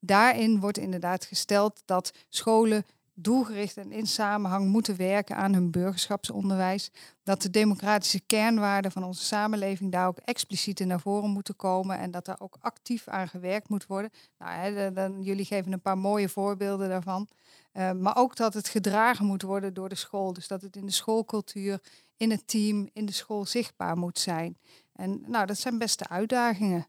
daarin 0.00 0.60
wordt 0.60 0.78
inderdaad 0.78 1.24
gesteld 1.24 1.82
dat 1.84 2.12
scholen 2.28 2.84
doelgericht 3.14 3.76
en 3.76 3.92
in 3.92 4.06
samenhang 4.06 4.66
moeten 4.66 4.96
werken 4.96 5.36
aan 5.36 5.52
hun 5.52 5.70
burgerschapsonderwijs. 5.70 6.90
Dat 7.22 7.42
de 7.42 7.50
democratische 7.50 8.20
kernwaarden 8.20 8.92
van 8.92 9.04
onze 9.04 9.24
samenleving 9.24 9.92
daar 9.92 10.06
ook 10.06 10.18
expliciet 10.18 10.84
naar 10.84 11.00
voren 11.00 11.30
moeten 11.30 11.56
komen 11.56 11.98
en 11.98 12.10
dat 12.10 12.24
daar 12.24 12.40
ook 12.40 12.56
actief 12.60 13.08
aan 13.08 13.28
gewerkt 13.28 13.68
moet 13.68 13.86
worden. 13.86 14.10
Nou, 14.38 14.52
hè, 14.52 14.92
dan, 14.92 15.22
jullie 15.22 15.44
geven 15.44 15.72
een 15.72 15.80
paar 15.80 15.98
mooie 15.98 16.28
voorbeelden 16.28 16.88
daarvan. 16.88 17.28
Uh, 17.72 17.92
maar 17.92 18.16
ook 18.16 18.36
dat 18.36 18.54
het 18.54 18.68
gedragen 18.68 19.26
moet 19.26 19.42
worden 19.42 19.74
door 19.74 19.88
de 19.88 19.94
school. 19.94 20.32
Dus 20.32 20.48
dat 20.48 20.62
het 20.62 20.76
in 20.76 20.86
de 20.86 20.92
schoolcultuur, 20.92 21.80
in 22.16 22.30
het 22.30 22.48
team, 22.48 22.88
in 22.92 23.06
de 23.06 23.12
school 23.12 23.46
zichtbaar 23.46 23.96
moet 23.96 24.18
zijn. 24.18 24.58
En 24.92 25.24
nou, 25.26 25.46
dat 25.46 25.58
zijn 25.58 25.78
beste 25.78 26.08
uitdagingen. 26.08 26.86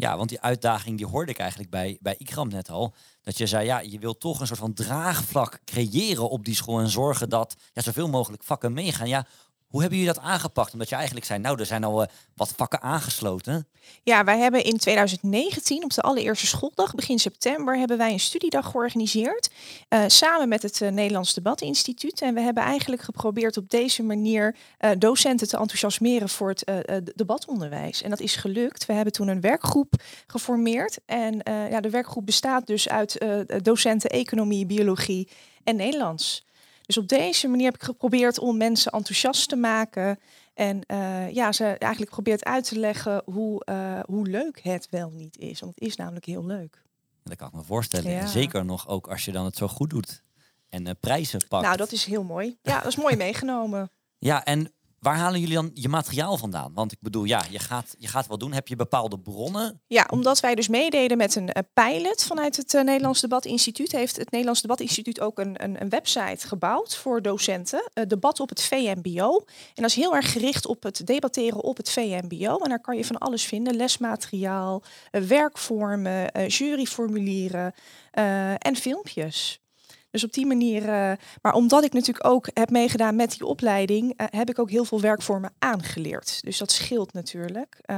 Ja, 0.00 0.16
want 0.16 0.28
die 0.28 0.40
uitdaging 0.40 0.96
die 0.96 1.06
hoorde 1.06 1.30
ik 1.30 1.38
eigenlijk 1.38 1.70
bij, 1.70 1.98
bij 2.00 2.14
Ikram 2.18 2.48
net 2.48 2.70
al. 2.70 2.94
Dat 3.22 3.38
je 3.38 3.46
zei, 3.46 3.64
ja, 3.64 3.80
je 3.80 3.98
wil 3.98 4.18
toch 4.18 4.40
een 4.40 4.46
soort 4.46 4.58
van 4.58 4.74
draagvlak 4.74 5.60
creëren 5.64 6.30
op 6.30 6.44
die 6.44 6.54
school 6.54 6.80
en 6.80 6.88
zorgen 6.88 7.28
dat 7.28 7.56
ja, 7.72 7.82
zoveel 7.82 8.08
mogelijk 8.08 8.42
vakken 8.42 8.72
meegaan. 8.72 9.08
Ja, 9.08 9.26
hoe 9.70 9.80
hebben 9.80 9.98
jullie 9.98 10.14
dat 10.14 10.24
aangepakt? 10.24 10.72
Omdat 10.72 10.88
je 10.88 10.94
eigenlijk 10.94 11.26
zei, 11.26 11.38
nou, 11.38 11.58
er 11.58 11.66
zijn 11.66 11.84
al 11.84 12.02
uh, 12.02 12.08
wat 12.34 12.52
vakken 12.56 12.80
aangesloten. 12.80 13.66
Ja, 14.02 14.24
wij 14.24 14.38
hebben 14.38 14.64
in 14.64 14.76
2019, 14.76 15.84
op 15.84 15.94
de 15.94 16.02
allereerste 16.02 16.46
schooldag, 16.46 16.94
begin 16.94 17.18
september, 17.18 17.78
hebben 17.78 17.98
wij 17.98 18.12
een 18.12 18.20
studiedag 18.20 18.70
georganiseerd. 18.70 19.50
Uh, 19.88 20.04
samen 20.06 20.48
met 20.48 20.62
het 20.62 20.80
uh, 20.80 20.90
Nederlands 20.90 21.34
Debatinstituut. 21.34 22.20
En 22.20 22.34
we 22.34 22.40
hebben 22.40 22.62
eigenlijk 22.62 23.02
geprobeerd 23.02 23.56
op 23.56 23.70
deze 23.70 24.02
manier 24.02 24.56
docenten 24.98 25.48
te 25.48 25.56
enthousiasmeren 25.56 26.28
voor 26.28 26.48
het 26.48 26.64
debatonderwijs. 27.14 28.02
En 28.02 28.10
dat 28.10 28.20
is 28.20 28.36
gelukt. 28.36 28.86
We 28.86 28.92
hebben 28.92 29.12
toen 29.12 29.28
een 29.28 29.40
werkgroep 29.40 29.94
geformeerd. 30.26 30.98
En 31.06 31.40
ja, 31.44 31.80
de 31.80 31.90
werkgroep 31.90 32.26
bestaat 32.26 32.66
dus 32.66 32.88
uit 32.88 33.24
docenten 33.62 34.10
economie, 34.10 34.66
biologie 34.66 35.28
en 35.64 35.76
Nederlands. 35.76 36.44
Dus 36.90 36.98
op 36.98 37.08
deze 37.08 37.48
manier 37.48 37.64
heb 37.64 37.74
ik 37.74 37.82
geprobeerd 37.82 38.38
om 38.38 38.56
mensen 38.56 38.92
enthousiast 38.92 39.48
te 39.48 39.56
maken. 39.56 40.18
En 40.54 40.80
uh, 40.86 41.30
ja, 41.30 41.52
ze 41.52 41.64
eigenlijk 41.64 42.10
probeert 42.10 42.44
uit 42.44 42.64
te 42.64 42.78
leggen 42.78 43.22
hoe, 43.24 43.62
uh, 43.68 44.00
hoe 44.06 44.26
leuk 44.26 44.60
het 44.62 44.86
wel 44.90 45.10
niet 45.10 45.38
is. 45.38 45.60
Want 45.60 45.74
het 45.74 45.84
is 45.88 45.96
namelijk 45.96 46.24
heel 46.24 46.46
leuk. 46.46 46.82
Dat 47.22 47.36
kan 47.36 47.48
ik 47.48 47.54
me 47.54 47.62
voorstellen. 47.62 48.10
Ja. 48.10 48.26
Zeker 48.26 48.64
nog 48.64 48.88
ook 48.88 49.08
als 49.08 49.24
je 49.24 49.32
dan 49.32 49.44
het 49.44 49.56
zo 49.56 49.68
goed 49.68 49.90
doet. 49.90 50.22
En 50.68 50.86
uh, 50.86 50.92
prijzen 51.00 51.40
pakt. 51.48 51.64
Nou, 51.64 51.76
dat 51.76 51.92
is 51.92 52.04
heel 52.04 52.24
mooi. 52.24 52.56
Ja, 52.62 52.78
dat 52.78 52.86
is 52.86 52.96
mooi 52.96 53.16
meegenomen. 53.16 53.90
Ja, 54.18 54.44
en 54.44 54.72
Waar 55.00 55.16
halen 55.16 55.40
jullie 55.40 55.54
dan 55.54 55.70
je 55.74 55.88
materiaal 55.88 56.36
vandaan? 56.36 56.74
Want 56.74 56.92
ik 56.92 56.98
bedoel, 57.00 57.24
ja, 57.24 57.42
je 57.50 57.58
gaat, 57.58 57.94
je 57.98 58.08
gaat 58.08 58.26
wel 58.26 58.38
doen. 58.38 58.52
Heb 58.52 58.68
je 58.68 58.76
bepaalde 58.76 59.18
bronnen? 59.18 59.82
Ja, 59.86 60.06
omdat 60.10 60.40
wij 60.40 60.54
dus 60.54 60.68
meededen 60.68 61.16
met 61.16 61.34
een 61.34 61.50
uh, 61.56 61.62
pilot 61.74 62.24
vanuit 62.24 62.56
het 62.56 62.74
uh, 62.74 62.82
Nederlands 62.82 63.20
Debatinstituut, 63.20 63.92
heeft 63.92 64.16
het 64.16 64.30
Nederlands 64.30 64.60
Debatinstituut 64.60 65.20
ook 65.20 65.38
een, 65.38 65.64
een, 65.64 65.80
een 65.80 65.88
website 65.88 66.46
gebouwd 66.46 66.96
voor 66.96 67.22
docenten. 67.22 67.90
Uh, 67.94 68.04
debat 68.06 68.40
op 68.40 68.48
het 68.48 68.62
VMBO. 68.62 69.36
En 69.46 69.82
dat 69.82 69.90
is 69.90 69.94
heel 69.94 70.14
erg 70.14 70.32
gericht 70.32 70.66
op 70.66 70.82
het 70.82 71.06
debatteren 71.06 71.62
op 71.62 71.76
het 71.76 71.90
VMBO. 71.90 72.58
En 72.58 72.68
daar 72.68 72.80
kan 72.80 72.96
je 72.96 73.04
van 73.04 73.18
alles 73.18 73.44
vinden: 73.44 73.76
lesmateriaal, 73.76 74.82
werkvormen, 75.10 76.46
juryformulieren 76.46 77.74
en 78.58 78.76
filmpjes. 78.76 79.59
Dus 80.10 80.24
op 80.24 80.32
die 80.32 80.46
manier, 80.46 80.82
uh, 80.82 81.12
maar 81.42 81.52
omdat 81.52 81.84
ik 81.84 81.92
natuurlijk 81.92 82.26
ook 82.26 82.48
heb 82.54 82.70
meegedaan 82.70 83.16
met 83.16 83.30
die 83.30 83.46
opleiding, 83.46 84.20
uh, 84.20 84.26
heb 84.30 84.48
ik 84.48 84.58
ook 84.58 84.70
heel 84.70 84.84
veel 84.84 85.00
werkvormen 85.00 85.52
aangeleerd. 85.58 86.42
Dus 86.42 86.58
dat 86.58 86.72
scheelt 86.72 87.12
natuurlijk. 87.12 87.78
Uh, 87.90 87.96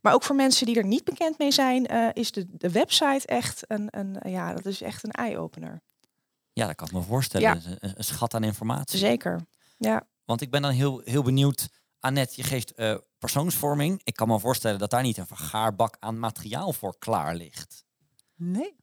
maar 0.00 0.14
ook 0.14 0.22
voor 0.22 0.36
mensen 0.36 0.66
die 0.66 0.76
er 0.76 0.84
niet 0.84 1.04
bekend 1.04 1.38
mee 1.38 1.52
zijn, 1.52 1.86
is 2.12 2.32
de, 2.32 2.46
de 2.50 2.70
website 2.70 3.26
echt 3.26 3.62
een, 3.66 3.88
een, 3.90 4.16
ja, 4.30 4.54
dat 4.54 4.66
is 4.66 4.82
echt 4.82 5.04
een 5.04 5.10
eye-opener. 5.10 5.82
Ja, 6.52 6.66
dat 6.66 6.74
kan 6.76 6.86
ik 6.86 6.92
me 6.92 7.02
voorstellen. 7.02 7.48
Ja. 7.48 7.70
Een, 7.78 7.92
een, 7.96 8.04
schat 8.04 8.34
aan 8.34 8.44
informatie. 8.44 8.98
Zeker, 8.98 9.46
ja. 9.76 10.06
Want 10.24 10.40
ik 10.40 10.50
ben 10.50 10.62
dan 10.62 10.70
heel, 10.70 11.00
heel 11.04 11.22
benieuwd. 11.22 11.68
Annette, 12.00 12.32
je 12.36 12.42
geeft 12.42 12.74
persoonsvorming. 13.18 14.00
Ik 14.04 14.14
kan 14.14 14.28
me 14.28 14.40
voorstellen 14.40 14.78
dat 14.78 14.90
daar 14.90 15.02
niet 15.02 15.16
een 15.16 15.26
vergaarbak 15.26 15.96
aan 16.00 16.18
materiaal 16.18 16.72
voor 16.72 16.98
klaar 16.98 17.34
ligt. 17.34 17.84
Nee. 18.36 18.76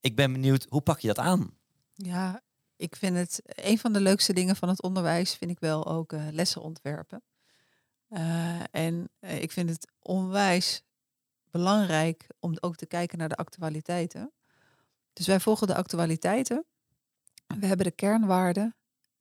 Ik 0.00 0.16
ben 0.16 0.32
benieuwd, 0.32 0.66
hoe 0.68 0.80
pak 0.80 1.00
je 1.00 1.06
dat 1.06 1.18
aan? 1.18 1.58
Ja, 1.94 2.42
ik 2.76 2.96
vind 2.96 3.16
het 3.16 3.40
een 3.44 3.78
van 3.78 3.92
de 3.92 4.00
leukste 4.00 4.32
dingen 4.32 4.56
van 4.56 4.68
het 4.68 4.82
onderwijs 4.82 5.34
vind 5.34 5.50
ik 5.50 5.60
wel 5.60 5.86
ook 5.86 6.12
uh, 6.12 6.26
lessen 6.30 6.62
ontwerpen. 6.62 7.22
Uh, 8.08 8.60
en 8.70 9.10
uh, 9.20 9.42
ik 9.42 9.52
vind 9.52 9.70
het 9.70 9.92
onwijs 10.02 10.82
belangrijk 11.50 12.26
om 12.40 12.56
ook 12.60 12.76
te 12.76 12.86
kijken 12.86 13.18
naar 13.18 13.28
de 13.28 13.36
actualiteiten. 13.36 14.32
Dus 15.12 15.26
wij 15.26 15.40
volgen 15.40 15.66
de 15.66 15.74
actualiteiten. 15.74 16.64
We 17.58 17.66
hebben 17.66 17.86
de 17.86 17.92
kernwaarden 17.92 18.76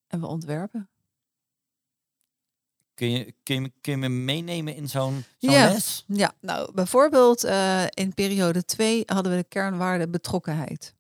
en 0.07 0.19
we 0.19 0.27
ontwerpen. 0.27 0.89
Kun 2.93 3.11
je, 3.11 3.33
kun 3.43 3.61
je, 3.63 3.71
kun 3.81 3.91
je 3.91 3.97
me 3.97 4.09
meenemen 4.09 4.75
in 4.75 4.89
zo'n 4.89 5.23
zo'n 5.37 5.51
Ja. 5.51 5.71
les? 5.71 6.03
Ja, 6.07 6.33
nou 6.39 6.73
bijvoorbeeld 6.73 7.43
eh, 7.43 7.85
in 7.89 8.13
periode 8.13 8.65
2 8.65 9.03
hadden 9.05 9.31
we 9.31 9.37
de 9.37 9.47
kernwaarde 9.47 10.07
betrokkenheid. 10.07 10.93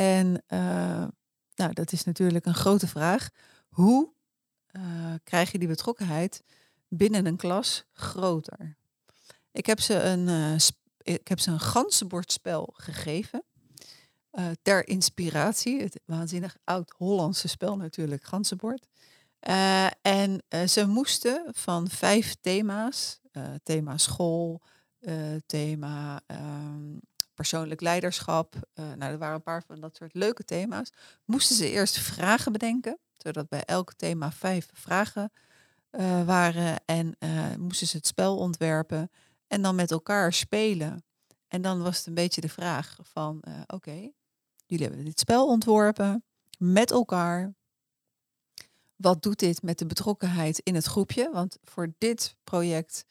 En 0.00 0.42
eh, 0.46 1.06
nou, 1.54 1.72
dat 1.72 1.92
is 1.92 2.04
natuurlijk 2.04 2.46
een 2.46 2.54
grote 2.54 2.86
vraag. 2.86 3.28
Hoe 3.68 4.12
eh, 4.66 5.14
krijg 5.24 5.52
je 5.52 5.58
die 5.58 5.68
betrokkenheid 5.68 6.42
binnen 6.88 7.26
een 7.26 7.36
klas 7.36 7.84
groter? 7.92 8.76
Ik 9.52 9.66
heb 9.66 9.80
ze 9.80 10.02
een, 10.02 10.60
sp- 10.60 10.78
ik 11.02 11.28
heb 11.28 11.38
ze 11.38 11.50
een 11.50 11.60
ganzenbordspel 11.60 12.74
gegeven. 12.76 13.44
ter 14.62 14.88
inspiratie. 14.88 15.82
Het 15.82 16.00
waanzinnig 16.04 16.56
oud-Hollandse 16.64 17.48
spel 17.48 17.76
natuurlijk, 17.76 18.24
ganzenbord. 18.24 18.86
En 20.02 20.42
ze 20.68 20.86
moesten 20.86 21.44
van 21.52 21.88
vijf 21.88 22.36
thema's, 22.40 23.20
thema 23.62 23.96
school, 23.98 24.62
thema 25.46 26.20
ehm, 26.26 26.96
persoonlijk 27.40 27.80
leiderschap, 27.80 28.54
eh, 28.72 28.84
nou 28.84 29.12
er 29.12 29.18
waren 29.18 29.34
een 29.34 29.42
paar 29.42 29.62
van 29.62 29.80
dat 29.80 29.96
soort 29.96 30.14
leuke 30.14 30.44
thema's, 30.44 30.92
moesten 31.24 31.56
ze 31.56 31.70
eerst 31.70 31.98
vragen 31.98 32.52
bedenken, 32.52 32.98
zodat 33.16 33.48
bij 33.48 33.64
elk 33.64 33.94
thema 33.94 34.32
vijf 34.32 34.68
vragen 34.72 35.32
eh, 35.90 36.24
waren 36.24 36.82
en 36.84 37.16
eh, 37.18 37.54
moesten 37.58 37.86
ze 37.86 37.96
het 37.96 38.06
spel 38.06 38.36
ontwerpen 38.36 39.10
en 39.46 39.62
dan 39.62 39.74
met 39.74 39.90
elkaar 39.90 40.32
spelen. 40.32 41.04
En 41.48 41.62
dan 41.62 41.82
was 41.82 41.96
het 41.96 42.06
een 42.06 42.14
beetje 42.14 42.40
de 42.40 42.48
vraag 42.48 42.96
van, 43.02 43.42
oké, 43.66 44.10
jullie 44.66 44.86
hebben 44.86 45.04
dit 45.04 45.20
spel 45.20 45.46
ontworpen 45.46 46.24
met 46.58 46.90
elkaar. 46.90 47.54
Wat 48.96 49.22
doet 49.22 49.38
dit 49.38 49.62
met 49.62 49.78
de 49.78 49.86
betrokkenheid 49.86 50.58
in 50.58 50.74
het 50.74 50.86
groepje? 50.86 51.30
Want 51.32 51.58
voor 51.62 51.92
dit 51.98 52.36
project 52.44 53.04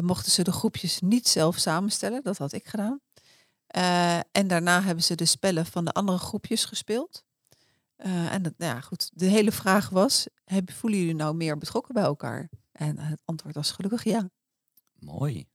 mochten 0.00 0.32
ze 0.32 0.42
de 0.42 0.52
groepjes 0.52 1.00
niet 1.00 1.28
zelf 1.28 1.58
samenstellen. 1.58 2.22
Dat 2.22 2.38
had 2.38 2.52
ik 2.52 2.66
gedaan. 2.66 3.00
Eh, 3.72 4.16
en 4.16 4.46
daarna 4.46 4.82
hebben 4.82 5.04
ze 5.04 5.14
de 5.14 5.24
spellen 5.24 5.66
van 5.66 5.84
de 5.84 5.92
andere 5.92 6.18
groepjes 6.18 6.64
gespeeld. 6.64 7.24
Eh, 7.96 8.32
en 8.32 8.42
dat, 8.42 8.52
nou 8.56 8.74
ja, 8.74 8.80
goed. 8.80 9.10
De 9.14 9.26
hele 9.26 9.52
vraag 9.52 9.88
was: 9.88 10.26
hebben, 10.44 10.74
voelen 10.74 10.98
jullie 10.98 11.14
nou 11.14 11.34
meer 11.34 11.58
betrokken 11.58 11.94
bij 11.94 12.02
elkaar? 12.02 12.48
En 12.72 12.98
het 12.98 13.20
antwoord 13.24 13.54
was 13.54 13.70
gelukkig 13.70 14.04
ja. 14.04 14.30
Mooi. 14.98 15.50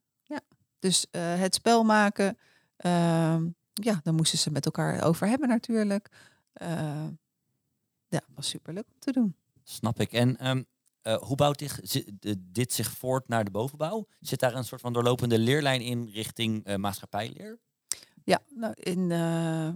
Dus 0.80 1.06
eh, 1.12 1.40
het 1.40 1.56
spel 1.56 1.84
maken, 1.84 2.38
ehm, 2.78 3.48
ja, 3.74 4.00
daar 4.04 4.14
moesten 4.14 4.38
ze 4.38 4.52
met 4.52 4.66
elkaar 4.66 5.04
over 5.04 5.28
hebben 5.28 5.48
natuurlijk. 5.48 6.10
Ja, 8.10 8.22
was 8.36 8.50
superleuk 8.50 8.86
om 8.94 9.00
te 9.00 9.12
doen. 9.12 9.36
Snap 9.64 10.00
ik. 10.00 10.12
En 10.12 10.38
ehm, 10.38 10.64
eh, 11.02 11.18
hoe 11.18 11.36
bouwt 11.36 11.82
dit, 12.52 12.74
zich 12.74 12.92
voort 12.92 13.28
naar 13.28 13.44
de 13.44 13.52
bovenbouw? 13.52 14.08
Zit 14.20 14.40
daar 14.40 14.56
een 14.56 14.64
soort 14.64 14.82
van 14.82 14.94
doorlopende 14.94 15.40
leerlijn 15.40 15.82
in 15.82 16.10
richting 16.14 16.78
maatschappijleer? 16.78 17.60
Ja, 18.28 18.42
nou, 18.50 18.74
in 18.76 19.12
eh, 19.12 19.70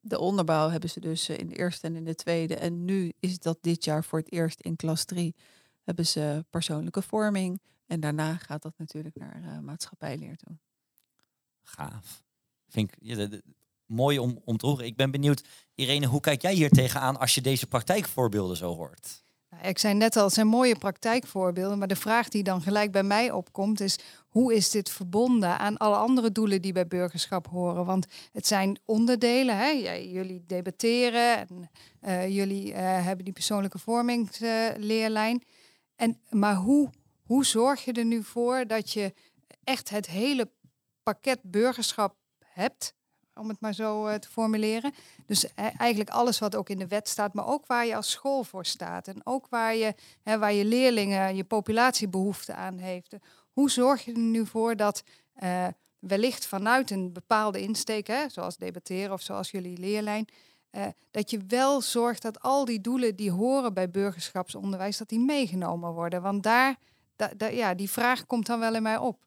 de 0.00 0.18
onderbouw 0.18 0.68
hebben 0.68 0.90
ze 0.90 1.00
dus 1.00 1.28
eh, 1.28 1.38
in 1.38 1.48
de 1.48 1.56
eerste 1.56 1.86
en 1.86 1.96
in 1.96 2.04
de 2.04 2.14
tweede. 2.14 2.56
En 2.56 2.84
nu 2.84 3.12
is 3.20 3.38
dat 3.38 3.58
dit 3.60 3.84
jaar 3.84 4.04
voor 4.04 4.18
het 4.18 4.32
eerst 4.32 4.60
in 4.60 4.76
klas 4.76 5.04
drie. 5.04 5.34
Hebben 5.84 6.06
ze 6.06 6.44
persoonlijke 6.50 7.02
vorming. 7.02 7.60
En 7.86 8.00
daarna 8.00 8.36
gaat 8.36 8.62
dat 8.62 8.72
natuurlijk 8.76 9.16
naar 9.16 9.42
eh, 9.44 9.58
maatschappijleer 9.58 10.36
toe. 10.36 10.58
Gaaf. 11.62 12.24
Vind 12.68 12.92
ik 12.98 13.42
mooi 13.86 14.18
om, 14.18 14.40
om 14.44 14.56
te 14.56 14.66
horen. 14.66 14.84
Ik 14.84 14.96
ben 14.96 15.10
benieuwd, 15.10 15.44
Irene, 15.74 16.06
hoe 16.06 16.20
kijk 16.20 16.42
jij 16.42 16.54
hier 16.54 16.70
tegenaan 16.70 17.18
als 17.18 17.34
je 17.34 17.40
deze 17.40 17.66
praktijkvoorbeelden 17.66 18.56
zo 18.56 18.74
hoort? 18.74 19.24
Nou, 19.50 19.66
ik 19.66 19.78
zei 19.78 19.94
net 19.94 20.16
al, 20.16 20.24
het 20.24 20.32
zijn 20.32 20.46
mooie 20.46 20.78
praktijkvoorbeelden, 20.78 21.78
maar 21.78 21.88
de 21.88 21.96
vraag 21.96 22.28
die 22.28 22.42
dan 22.42 22.62
gelijk 22.62 22.92
bij 22.92 23.02
mij 23.02 23.30
opkomt 23.30 23.80
is, 23.80 23.98
hoe 24.28 24.54
is 24.54 24.70
dit 24.70 24.90
verbonden 24.90 25.58
aan 25.58 25.76
alle 25.76 25.96
andere 25.96 26.32
doelen 26.32 26.62
die 26.62 26.72
bij 26.72 26.86
burgerschap 26.86 27.46
horen? 27.46 27.84
Want 27.84 28.06
het 28.32 28.46
zijn 28.46 28.78
onderdelen, 28.84 29.56
hè? 29.56 29.68
Jullie 29.98 30.44
debatteren 30.46 31.38
en 31.38 31.70
eh, 32.00 32.28
jullie 32.28 32.72
eh, 32.72 33.04
hebben 33.04 33.24
die 33.24 33.34
persoonlijke 33.34 33.78
vormingsleerlijn. 33.78 35.44
en, 35.96 36.20
maar 36.28 36.54
hoe, 36.54 36.90
hoe 37.22 37.44
zorg 37.44 37.84
je 37.84 37.92
er 37.92 38.04
nu 38.04 38.22
voor 38.22 38.66
dat 38.66 38.92
je 38.92 39.14
echt 39.64 39.90
het 39.90 40.06
hele 40.06 40.50
pakket 41.02 41.38
burgerschap 41.42 42.14
hebt, 42.44 42.94
om 43.34 43.48
het 43.48 43.60
maar 43.60 43.74
zo 43.74 44.06
eh, 44.06 44.14
te 44.14 44.28
formuleren? 44.28 44.92
Dus 45.26 45.44
e- 45.44 45.48
eigenlijk 45.76 46.10
alles 46.10 46.38
wat 46.38 46.56
ook 46.56 46.68
in 46.68 46.78
de 46.78 46.86
wet 46.86 47.08
staat, 47.08 47.34
maar 47.34 47.46
ook 47.46 47.66
waar 47.66 47.86
je 47.86 47.96
als 47.96 48.10
school 48.10 48.44
voor 48.44 48.66
staat. 48.66 49.08
En 49.08 49.20
ook 49.24 49.46
waar 49.48 49.74
je, 49.74 49.94
waar 50.22 50.52
je 50.52 50.64
leerlingen, 50.64 51.36
je 51.36 51.44
populatie 51.44 52.08
behoefte 52.08 52.54
aan 52.54 52.78
heeft. 52.78 53.16
Hoe 53.52 53.70
zorg 53.70 54.04
je 54.04 54.12
er 54.12 54.18
nu 54.18 54.46
voor 54.46 54.76
dat 54.76 55.02
eh, 55.34 55.66
wellicht 55.98 56.46
vanuit 56.46 56.90
een 56.90 57.12
bepaalde 57.12 57.60
insteek, 57.60 58.06
hè, 58.06 58.28
zoals 58.28 58.56
debatteren 58.56 59.12
of 59.12 59.20
zoals 59.22 59.50
jullie 59.50 59.78
leerlijn, 59.78 60.26
eh, 60.70 60.86
dat 61.10 61.30
je 61.30 61.40
wel 61.46 61.80
zorgt 61.80 62.22
dat 62.22 62.40
al 62.40 62.64
die 62.64 62.80
doelen 62.80 63.16
die 63.16 63.30
horen 63.30 63.74
bij 63.74 63.90
burgerschapsonderwijs, 63.90 64.96
dat 64.96 65.08
die 65.08 65.20
meegenomen 65.20 65.92
worden. 65.92 66.22
Want 66.22 66.42
daar, 66.42 66.76
da- 67.16 67.30
da- 67.36 67.46
ja, 67.46 67.74
die 67.74 67.90
vraag 67.90 68.26
komt 68.26 68.46
dan 68.46 68.60
wel 68.60 68.74
in 68.74 68.82
mij 68.82 68.96
op. 68.96 69.18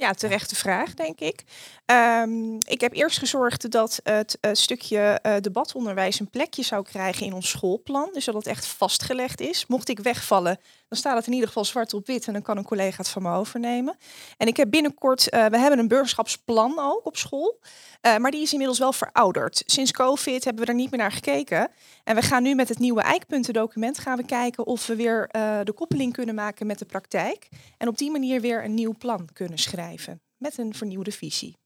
Ja, 0.00 0.12
terechte 0.12 0.54
vraag, 0.54 0.94
denk 0.94 1.20
ik. 1.20 1.44
Ehm, 1.84 2.54
ik 2.54 2.80
heb 2.80 2.92
eerst 2.92 3.18
gezorgd 3.18 3.70
dat 3.70 4.00
het 4.02 4.38
eh, 4.40 4.50
stukje 4.52 4.98
eh, 4.98 5.36
debatonderwijs 5.40 6.20
een 6.20 6.30
plekje 6.30 6.62
zou 6.62 6.84
krijgen 6.84 7.26
in 7.26 7.32
ons 7.32 7.48
schoolplan. 7.48 8.10
Dus 8.12 8.24
dat 8.24 8.34
het 8.34 8.46
echt 8.46 8.66
vastgelegd 8.66 9.40
is. 9.40 9.66
Mocht 9.66 9.88
ik 9.88 9.98
wegvallen, 9.98 10.58
dan 10.88 10.98
staat 10.98 11.16
het 11.16 11.26
in 11.26 11.32
ieder 11.32 11.48
geval 11.48 11.64
zwart 11.64 11.94
op 11.94 12.06
wit 12.06 12.26
en 12.26 12.32
dan 12.32 12.42
kan 12.42 12.56
een 12.56 12.64
collega 12.64 12.96
het 12.96 13.08
van 13.08 13.22
me 13.22 13.32
overnemen. 13.32 13.96
En 14.36 14.46
ik 14.46 14.56
heb 14.56 14.70
binnenkort, 14.70 15.28
eh, 15.28 15.46
we 15.46 15.58
hebben 15.58 15.78
een 15.78 15.88
burgerschapsplan 15.88 16.78
ook 16.78 17.06
op 17.06 17.16
school. 17.16 17.60
Eh, 18.00 18.16
maar 18.16 18.30
die 18.30 18.42
is 18.42 18.52
inmiddels 18.52 18.78
wel 18.78 18.92
verouderd. 18.92 19.62
Sinds 19.66 19.92
COVID 19.92 20.44
hebben 20.44 20.64
we 20.64 20.70
er 20.70 20.76
niet 20.76 20.90
meer 20.90 21.00
naar 21.00 21.12
gekeken. 21.12 21.70
En 22.04 22.14
we 22.14 22.22
gaan 22.22 22.42
nu 22.42 22.54
met 22.54 22.68
het 22.68 22.78
nieuwe 22.78 23.02
eikpuntendocument 23.02 23.98
gaan 23.98 24.16
we 24.16 24.24
kijken 24.24 24.66
of 24.66 24.86
we 24.86 24.96
weer 24.96 25.28
eh, 25.28 25.60
de 25.64 25.72
koppeling 25.72 26.12
kunnen 26.12 26.34
maken 26.34 26.66
met 26.66 26.78
de 26.78 26.84
praktijk. 26.84 27.48
En 27.76 27.88
op 27.88 27.98
die 27.98 28.10
manier 28.10 28.40
weer 28.40 28.64
een 28.64 28.74
nieuw 28.74 28.94
plan 28.98 29.28
kunnen 29.32 29.58
schrijven. 29.58 30.20
Met 30.36 30.58
een 30.58 30.74
vernieuwde 30.74 31.12
visie. 31.12 31.56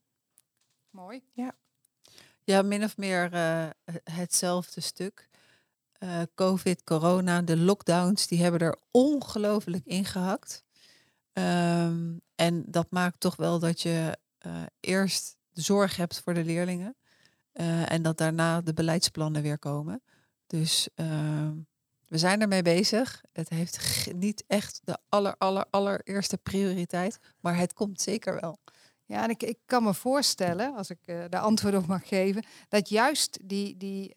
Mooi. 0.91 1.23
Ja, 2.45 2.63
min 2.63 2.85
of 2.85 2.97
meer 2.97 3.33
eh, 3.33 3.67
hetzelfde 4.05 4.81
stuk. 4.81 5.29
Eh, 6.03 6.23
Covid, 6.35 6.85
corona, 6.85 7.43
de 7.43 7.57
lockdowns, 7.57 8.27
die 8.27 8.43
hebben 8.43 8.61
er 8.61 8.79
ongelooflijk 8.91 9.87
ingehakt. 9.87 10.65
Ehm, 11.33 12.17
en 12.35 12.65
dat 12.67 12.87
maakt 12.91 13.21
toch 13.21 13.37
wel 13.37 13.59
dat 13.59 13.81
je 13.81 14.19
eh, 14.39 14.63
eerst 14.81 15.37
zorg 15.53 15.97
hebt 15.97 16.21
voor 16.25 16.35
de 16.35 16.45
leerlingen. 16.45 16.97
eh, 17.53 17.93
en 17.93 18.03
dat 18.03 18.19
daarna 18.19 18.61
de 18.61 18.73
beleidsplannen 18.73 19.43
weer 19.43 19.59
komen. 19.59 20.03
Dus 20.47 20.89
ehm, 20.95 21.55
we 22.09 22.19
zijn 22.19 22.41
ermee 22.41 22.63
bezig. 22.63 23.23
Het 23.33 23.49
heeft 23.49 24.07
niet 24.15 24.45
echt 24.47 24.81
de 24.85 24.99
aller, 25.09 25.35
aller, 25.39 25.67
allereerste 25.71 26.39
prioriteit. 26.39 27.19
Maar 27.41 27.57
het 27.57 27.73
komt 27.73 28.01
zeker 28.01 28.41
wel. 28.41 28.59
Ja, 29.05 29.23
en 29.23 29.31
ik, 29.31 29.43
ik 29.43 29.59
kan 29.67 29.83
me 29.83 29.95
voorstellen, 29.95 30.75
als 30.75 30.91
ik 30.91 30.99
de 31.07 31.39
antwoord 31.39 31.75
op 31.75 31.87
mag 31.87 32.09
geven, 32.09 32.45
dat 32.69 32.89
juist 32.89 33.39
die, 33.43 33.77
die, 33.77 34.13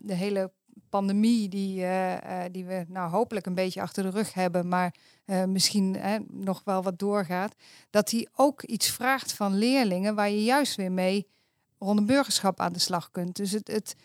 de 0.00 0.14
hele 0.14 0.52
pandemie 0.88 1.48
die, 1.48 1.82
eh, 1.82 2.44
eh, 2.44 2.52
die 2.52 2.64
we 2.64 2.84
nou 2.88 3.10
hopelijk 3.10 3.46
een 3.46 3.54
beetje 3.54 3.80
achter 3.80 4.02
de 4.02 4.10
rug 4.10 4.34
hebben, 4.34 4.68
maar 4.68 4.94
eh, 5.24 5.44
misschien 5.44 5.96
nog 6.30 6.62
wel 6.64 6.82
wat 6.82 6.98
doorgaat, 6.98 7.54
dat 7.90 8.08
die 8.08 8.28
ook 8.36 8.62
iets 8.62 8.90
vraagt 8.90 9.32
van 9.32 9.54
leerlingen 9.54 10.14
waar 10.14 10.30
je 10.30 10.44
juist 10.44 10.76
weer 10.76 10.92
mee 10.92 11.26
rond 11.78 11.98
een 11.98 12.06
burgerschap 12.06 12.60
aan 12.60 12.72
de 12.72 12.78
slag 12.78 13.10
kunt. 13.10 13.36
Dus 13.36 13.50
het, 13.50 13.68
het 13.68 13.96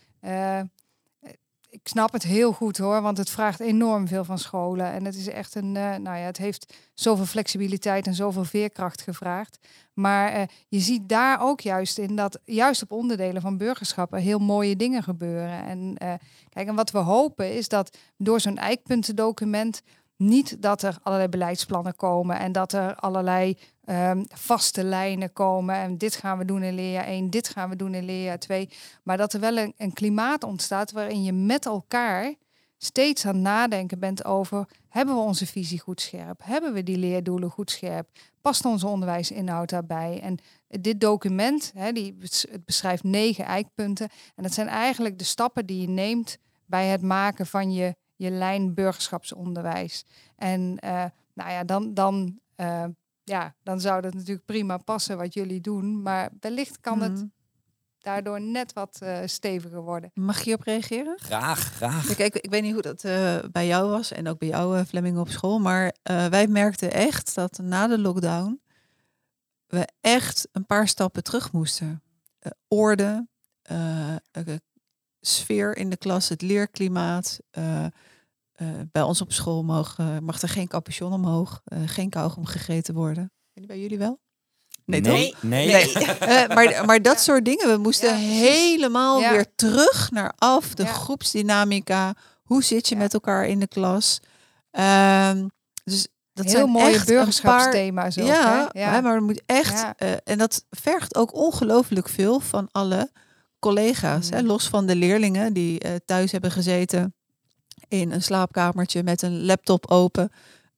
ik 1.75 1.87
snap 1.87 2.11
het 2.11 2.23
heel 2.23 2.51
goed 2.51 2.77
hoor, 2.77 3.01
want 3.01 3.17
het 3.17 3.29
vraagt 3.29 3.59
enorm 3.59 4.07
veel 4.07 4.23
van 4.23 4.39
scholen. 4.39 4.91
En 4.91 5.05
het 5.05 5.15
is 5.15 5.27
echt 5.27 5.55
een, 5.55 5.75
eh, 5.75 5.95
nou 5.95 6.17
ja, 6.17 6.25
het 6.25 6.37
heeft 6.37 6.73
zoveel 6.93 7.25
flexibiliteit 7.25 8.07
en 8.07 8.13
zoveel 8.13 8.43
veerkracht 8.43 9.01
gevraagd. 9.01 9.57
Maar 9.93 10.31
eh, 10.31 10.41
je 10.67 10.79
ziet 10.79 11.09
daar 11.09 11.41
ook 11.41 11.61
juist 11.61 11.97
in 11.97 12.15
dat 12.15 12.39
juist 12.45 12.81
op 12.81 12.91
onderdelen 12.91 13.41
van 13.41 13.57
burgerschappen 13.57 14.19
heel 14.19 14.39
mooie 14.39 14.75
dingen 14.75 15.03
gebeuren. 15.03 15.63
En 15.65 15.97
eh, 15.97 16.13
kijk, 16.49 16.67
en 16.67 16.75
wat 16.75 16.91
we 16.91 16.97
hopen 16.97 17.53
is 17.53 17.67
dat 17.67 17.97
door 18.17 18.39
zo'n 18.39 18.57
eikpuntendocument 18.57 19.81
niet 20.17 20.61
dat 20.61 20.81
er 20.81 20.97
allerlei 21.01 21.29
beleidsplannen 21.29 21.95
komen 21.95 22.39
en 22.39 22.51
dat 22.51 22.73
er 22.73 22.95
allerlei 22.95 23.57
ehm, 23.85 24.23
vaste 24.27 24.83
lijnen 24.83 25.33
komen. 25.33 25.75
En 25.75 25.97
dit 25.97 26.15
gaan 26.15 26.37
we 26.37 26.45
doen 26.45 26.63
in 26.63 26.73
leerjaar 26.73 27.05
1, 27.05 27.29
dit 27.29 27.49
gaan 27.49 27.69
we 27.69 27.75
doen 27.75 27.93
in 27.93 28.05
leerjaar 28.05 28.39
2. 28.39 28.69
Maar 29.03 29.17
dat 29.17 29.33
er 29.33 29.39
wel 29.39 29.57
een, 29.57 29.73
een 29.77 29.93
klimaat 29.93 30.43
ontstaat 30.43 30.91
waarin 30.91 31.23
je 31.23 31.33
met 31.33 31.65
elkaar 31.65 32.33
steeds 32.77 33.25
aan 33.25 33.41
nadenken 33.41 33.99
bent 33.99 34.25
over... 34.25 34.67
hebben 34.89 35.15
we 35.15 35.21
onze 35.21 35.45
visie 35.45 35.79
goed 35.79 36.01
scherp? 36.01 36.41
Hebben 36.43 36.73
we 36.73 36.83
die 36.83 36.97
leerdoelen 36.97 37.49
goed 37.49 37.71
scherp? 37.71 38.09
Past 38.41 38.65
onze 38.65 38.87
onderwijsinhoud 38.87 39.69
daarbij? 39.69 40.19
En 40.21 40.37
dit 40.67 40.99
document, 40.99 41.71
hè, 41.75 41.91
die, 41.91 42.17
het 42.21 42.65
beschrijft 42.65 43.03
negen 43.03 43.45
eikpunten. 43.45 44.09
En 44.35 44.43
dat 44.43 44.53
zijn 44.53 44.67
eigenlijk 44.67 45.17
de 45.17 45.23
stappen 45.23 45.65
die 45.65 45.81
je 45.81 45.87
neemt 45.87 46.37
bij 46.65 46.87
het 46.87 47.01
maken 47.01 47.45
van 47.45 47.73
je 47.73 47.95
je 48.15 48.29
lijn 48.29 48.73
burgerschapsonderwijs. 48.73 50.05
En 50.35 50.77
uh, 50.85 51.05
nou 51.33 51.51
ja, 51.51 51.63
dan, 51.63 51.93
dan, 51.93 52.39
uh, 52.57 52.83
ja, 53.25 53.55
dan 53.63 53.79
zou 53.81 54.01
dat 54.01 54.13
natuurlijk 54.13 54.45
prima 54.45 54.77
passen 54.77 55.17
wat 55.17 55.33
jullie 55.33 55.61
doen. 55.61 56.01
Maar 56.01 56.29
wellicht 56.39 56.79
kan 56.79 57.01
het 57.01 57.11
Mhm. 57.11 57.25
daardoor 57.99 58.41
net 58.41 58.73
wat 58.73 58.99
uh, 59.03 59.19
steviger 59.25 59.81
worden. 59.81 60.11
Mag 60.13 60.41
je 60.41 60.53
op 60.53 60.61
reageren? 60.61 61.19
Graag, 61.19 61.59
graag. 61.59 62.05
Kijk, 62.15 62.35
ik, 62.35 62.43
ik 62.43 62.49
weet 62.49 62.61
niet 62.61 62.73
hoe 62.73 62.81
dat 62.81 63.03
uh, 63.03 63.37
bij 63.51 63.67
jou 63.67 63.89
was 63.89 64.11
en 64.11 64.27
ook 64.27 64.37
bij 64.39 64.47
jou, 64.47 64.77
uh, 64.77 64.85
Fleming, 64.85 65.17
op 65.17 65.29
school. 65.29 65.59
Maar 65.59 65.95
uh, 66.11 66.25
wij 66.25 66.47
merkten 66.47 66.91
echt 66.91 67.35
dat 67.35 67.57
na 67.63 67.87
de 67.87 67.97
lockdown 67.99 68.61
we 69.67 69.87
echt 70.01 70.47
een 70.51 70.65
paar 70.65 70.87
stappen 70.87 71.23
terug 71.23 71.51
moesten. 71.51 72.03
Uh, 72.41 72.51
orde, 72.67 73.27
sfeer 75.21 75.77
in 75.77 75.89
de 75.89 75.97
klas, 75.97 76.29
het 76.29 76.41
leerklimaat. 76.41 77.39
Bij 78.91 79.01
ons 79.01 79.21
op 79.21 79.31
school 79.31 79.63
mag, 79.63 79.97
mag 80.21 80.41
er 80.41 80.49
geen 80.49 80.67
capuchon 80.67 81.13
omhoog, 81.13 81.61
geen 81.85 82.09
kauwgom 82.09 82.45
gegeten 82.45 82.93
worden. 82.93 83.31
bij 83.53 83.79
jullie 83.79 83.97
wel? 83.97 84.19
Nee, 84.85 85.01
nee. 85.01 85.31
toch? 85.31 85.43
Nee. 85.43 85.67
nee. 85.67 85.93
uh, 85.95 86.47
maar, 86.55 86.85
maar 86.85 87.01
dat 87.01 87.19
soort 87.19 87.45
dingen. 87.45 87.67
We 87.67 87.77
moesten 87.77 88.09
ja, 88.09 88.15
helemaal 88.15 89.19
ja. 89.19 89.31
weer 89.31 89.45
terug 89.55 90.11
naar 90.11 90.33
af. 90.37 90.73
De 90.73 90.83
ja. 90.83 90.91
groepsdynamica. 90.91 92.13
Hoe 92.43 92.63
zit 92.63 92.89
je 92.89 92.95
met 92.95 93.13
elkaar 93.13 93.47
in 93.47 93.59
de 93.59 93.67
klas? 93.67 94.19
Um, 94.71 95.51
dus 95.83 96.07
dat 96.33 96.45
Heel 96.45 96.53
zijn 96.53 96.69
mooie 96.69 96.93
echt 96.93 97.07
burgerschapsthema's. 97.07 98.15
Paar, 98.15 98.25
ja, 98.25 98.69
ja. 98.71 99.01
maar 99.01 99.15
er 99.15 99.23
moet 99.23 99.41
echt. 99.45 99.83
Uh, 99.83 100.09
en 100.23 100.37
dat 100.37 100.65
vergt 100.69 101.15
ook 101.15 101.33
ongelooflijk 101.33 102.09
veel 102.09 102.39
van 102.39 102.67
alle 102.71 103.11
collega's. 103.59 104.29
Mm. 104.29 104.35
Hè, 104.35 104.41
los 104.41 104.67
van 104.67 104.85
de 104.85 104.95
leerlingen 104.95 105.53
die 105.53 105.85
uh, 105.85 105.91
thuis 106.05 106.31
hebben 106.31 106.51
gezeten 106.51 107.15
in 107.87 108.11
een 108.11 108.23
slaapkamertje 108.23 109.03
met 109.03 109.21
een 109.21 109.45
laptop 109.45 109.91
open. 109.91 110.31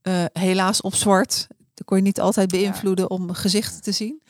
Uh, 0.03 0.25
helaas 0.33 0.81
op 0.81 0.95
zwart. 0.95 1.47
Dat 1.73 1.85
kon 1.85 1.97
je 1.97 2.03
niet 2.03 2.19
altijd 2.19 2.49
beïnvloeden 2.49 3.05
ja. 3.09 3.15
om 3.15 3.33
gezichten 3.33 3.81
te 3.81 3.91
zien. 3.91 4.21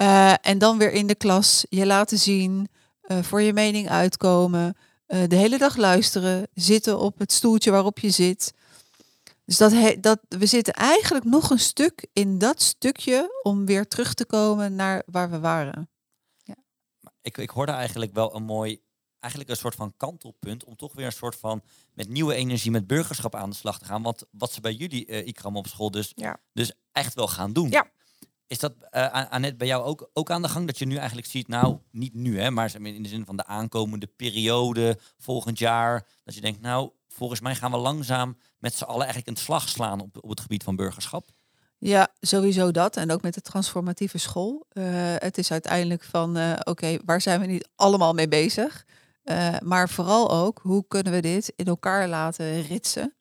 Uh, 0.00 0.46
en 0.46 0.58
dan 0.58 0.78
weer 0.78 0.92
in 0.92 1.06
de 1.06 1.14
klas 1.14 1.66
je 1.68 1.86
laten 1.86 2.18
zien, 2.18 2.68
uh, 3.06 3.22
voor 3.22 3.42
je 3.42 3.52
mening 3.52 3.88
uitkomen, 3.88 4.76
de 5.06 5.36
hele 5.36 5.58
dag 5.58 5.76
luisteren, 5.76 6.48
zitten 6.54 6.98
op 6.98 7.18
het 7.18 7.32
stoeltje 7.32 7.70
waarop 7.70 7.98
je 7.98 8.10
zit. 8.10 8.52
Dus 9.44 9.56
dat, 9.56 10.02
dat 10.02 10.18
we 10.28 10.46
zitten 10.46 10.72
eigenlijk 10.74 11.24
nog 11.24 11.50
een 11.50 11.58
stuk 11.58 12.06
in 12.12 12.38
dat 12.38 12.62
stukje 12.62 13.40
om 13.42 13.66
weer 13.66 13.88
terug 13.88 14.14
te 14.14 14.26
komen 14.26 14.74
naar 14.74 15.02
waar 15.06 15.30
we 15.30 15.38
waren. 15.38 15.90
Ja. 16.36 16.54
Ik, 17.20 17.38
ik 17.38 17.50
hoorde 17.50 17.72
eigenlijk 17.72 18.12
wel 18.12 18.34
een 18.34 18.42
mooi, 18.42 18.80
eigenlijk 19.18 19.52
een 19.52 19.58
soort 19.58 19.74
van 19.74 19.94
kantelpunt 19.96 20.64
om 20.64 20.76
toch 20.76 20.92
weer 20.92 21.06
een 21.06 21.12
soort 21.12 21.36
van 21.36 21.62
met 21.94 22.08
nieuwe 22.08 22.34
energie, 22.34 22.70
met 22.70 22.86
burgerschap 22.86 23.34
aan 23.34 23.50
de 23.50 23.56
slag 23.56 23.78
te 23.78 23.84
gaan. 23.84 24.02
Want 24.02 24.24
wat 24.30 24.52
ze 24.52 24.60
bij 24.60 24.72
jullie, 24.72 25.08
uh, 25.08 25.26
Ikram, 25.26 25.56
op 25.56 25.66
school 25.66 25.90
dus, 25.90 26.12
ja. 26.14 26.36
dus 26.52 26.72
echt 26.92 27.14
wel 27.14 27.28
gaan 27.28 27.52
doen. 27.52 27.70
Ja. 27.70 27.90
Is 28.46 28.58
dat, 28.58 28.74
uh, 28.90 29.30
Annette, 29.30 29.56
bij 29.56 29.66
jou 29.66 29.84
ook, 29.84 30.10
ook 30.12 30.30
aan 30.30 30.42
de 30.42 30.48
gang? 30.48 30.66
Dat 30.66 30.78
je 30.78 30.86
nu 30.86 30.96
eigenlijk 30.96 31.26
ziet, 31.26 31.48
nou, 31.48 31.78
niet 31.90 32.14
nu, 32.14 32.40
hè, 32.40 32.50
maar 32.50 32.74
in 32.82 33.02
de 33.02 33.08
zin 33.08 33.24
van 33.24 33.36
de 33.36 33.44
aankomende 33.44 34.06
periode, 34.06 34.98
volgend 35.18 35.58
jaar. 35.58 36.06
Dat 36.24 36.34
je 36.34 36.40
denkt, 36.40 36.60
nou, 36.60 36.90
volgens 37.08 37.40
mij 37.40 37.54
gaan 37.54 37.70
we 37.70 37.76
langzaam 37.76 38.38
met 38.58 38.74
z'n 38.74 38.84
allen 38.84 39.04
eigenlijk 39.04 39.28
een 39.28 39.44
slag 39.44 39.68
slaan 39.68 40.00
op, 40.00 40.16
op 40.20 40.28
het 40.28 40.40
gebied 40.40 40.62
van 40.62 40.76
burgerschap. 40.76 41.26
Ja, 41.78 42.08
sowieso 42.20 42.70
dat. 42.70 42.96
En 42.96 43.10
ook 43.10 43.22
met 43.22 43.34
de 43.34 43.40
transformatieve 43.40 44.18
school. 44.18 44.66
Uh, 44.72 44.84
het 45.18 45.38
is 45.38 45.50
uiteindelijk 45.50 46.02
van, 46.02 46.38
uh, 46.38 46.52
oké, 46.52 46.70
okay, 46.70 47.00
waar 47.04 47.20
zijn 47.20 47.40
we 47.40 47.46
niet 47.46 47.68
allemaal 47.76 48.12
mee 48.12 48.28
bezig? 48.28 48.86
Uh, 49.24 49.58
maar 49.62 49.88
vooral 49.88 50.30
ook, 50.30 50.60
hoe 50.62 50.84
kunnen 50.88 51.12
we 51.12 51.20
dit 51.20 51.52
in 51.56 51.66
elkaar 51.66 52.08
laten 52.08 52.62
ritsen? 52.62 53.14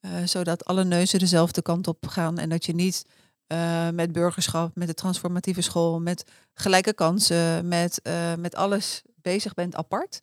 Uh, 0.00 0.10
zodat 0.24 0.64
alle 0.64 0.84
neuzen 0.84 1.18
dezelfde 1.18 1.62
kant 1.62 1.88
op 1.88 2.06
gaan. 2.06 2.38
En 2.38 2.48
dat 2.48 2.64
je 2.64 2.74
niet 2.74 3.06
uh, 3.52 3.88
met 3.88 4.12
burgerschap, 4.12 4.74
met 4.74 4.88
de 4.88 4.94
transformatieve 4.94 5.60
school, 5.60 6.00
met 6.00 6.30
gelijke 6.54 6.92
kansen, 6.92 7.68
met, 7.68 8.00
met 8.38 8.54
alles 8.54 9.02
bezig 9.14 9.54
bent 9.54 9.74
apart. 9.74 10.22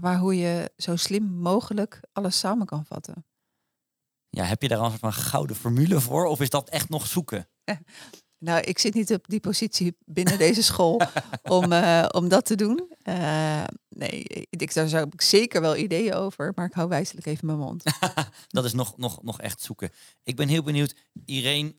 maar 0.00 0.18
hoe 0.18 0.36
je 0.36 0.70
zo 0.76 0.96
slim 0.96 1.24
mogelijk 1.24 2.00
alles 2.12 2.38
samen 2.38 2.66
kan 2.66 2.84
vatten. 2.84 3.24
Ja, 4.30 4.44
heb 4.44 4.62
je 4.62 4.68
daar 4.68 4.78
een 4.78 4.88
soort 4.88 5.00
van 5.00 5.12
gouden 5.12 5.56
formule 5.56 6.00
voor? 6.00 6.26
Of 6.26 6.40
is 6.40 6.50
dat 6.50 6.68
echt 6.68 6.88
nog 6.88 7.06
zoeken? 7.06 7.48
Nou, 8.38 8.60
ik 8.60 8.78
zit 8.78 8.94
niet 8.94 9.12
op 9.12 9.24
die 9.28 9.40
positie 9.40 9.96
binnen 10.04 10.38
deze 10.38 10.62
school 10.62 11.00
om, 11.42 11.72
uh, 11.72 12.06
om 12.10 12.28
dat 12.28 12.44
te 12.44 12.54
doen. 12.54 12.92
Uh, 13.04 13.64
nee, 13.88 14.24
ik, 14.50 14.74
daar 14.74 14.88
zou 14.88 15.08
ik 15.12 15.22
zeker 15.22 15.60
wel 15.60 15.76
ideeën 15.76 16.14
over, 16.14 16.52
maar 16.54 16.66
ik 16.66 16.72
hou 16.72 16.88
wijselijk 16.88 17.26
even 17.26 17.46
mijn 17.46 17.58
mond. 17.58 17.82
dat 18.48 18.64
is 18.64 18.72
nog, 18.72 18.96
nog, 18.96 19.22
nog 19.22 19.40
echt 19.40 19.60
zoeken. 19.60 19.90
Ik 20.22 20.36
ben 20.36 20.48
heel 20.48 20.62
benieuwd, 20.62 20.94
Irene, 21.24 21.74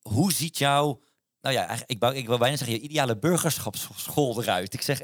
hoe 0.00 0.32
ziet 0.32 0.58
jouw, 0.58 1.00
nou 1.40 1.54
ja, 1.54 1.78
ik, 1.86 1.98
wou, 1.98 2.14
ik 2.14 2.26
wil 2.26 2.38
bijna 2.38 2.56
zeggen, 2.56 2.76
je 2.76 2.82
ideale 2.82 3.18
burgerschapsschool 3.18 4.42
eruit? 4.42 4.74
Ik 4.74 4.82
zeg, 4.82 5.00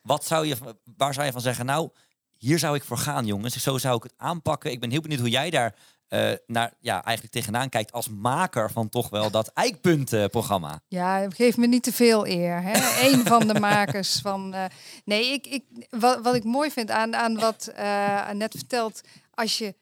wat 0.00 0.24
zou 0.24 0.46
je, 0.46 0.56
waar 0.96 1.14
zou 1.14 1.26
je 1.26 1.32
van 1.32 1.40
zeggen, 1.40 1.66
nou, 1.66 1.90
hier 2.36 2.58
zou 2.58 2.76
ik 2.76 2.84
voor 2.84 2.98
gaan, 2.98 3.26
jongens. 3.26 3.62
Zo 3.62 3.78
zou 3.78 3.96
ik 3.96 4.02
het 4.02 4.14
aanpakken. 4.16 4.70
Ik 4.70 4.80
ben 4.80 4.90
heel 4.90 5.00
benieuwd 5.00 5.20
hoe 5.20 5.28
jij 5.28 5.50
daar 5.50 5.76
uh, 6.08 6.32
naar, 6.46 6.72
ja, 6.80 7.04
eigenlijk 7.04 7.34
tegenaan 7.34 7.68
kijkt 7.68 7.92
als 7.92 8.08
maker 8.08 8.70
van 8.70 8.88
toch 8.88 9.08
wel 9.08 9.30
dat 9.30 9.50
eikpuntenprogramma. 9.54 10.80
Ja, 10.88 11.30
geef 11.30 11.56
me 11.56 11.66
niet 11.66 11.82
te 11.82 11.92
veel 11.92 12.26
eer. 12.26 12.62
Hè? 12.62 12.72
Eén 13.08 13.26
van 13.26 13.46
de 13.46 13.60
makers 13.60 14.20
van. 14.20 14.54
Uh, 14.54 14.64
nee, 15.04 15.32
ik, 15.32 15.46
ik, 15.46 15.64
wat, 15.90 16.20
wat 16.22 16.34
ik 16.34 16.44
mooi 16.44 16.70
vind 16.70 16.90
aan, 16.90 17.16
aan 17.16 17.38
wat 17.38 17.72
uh, 17.78 18.28
Annette 18.28 18.58
vertelt, 18.58 19.00
als 19.30 19.58
je, 19.58 19.74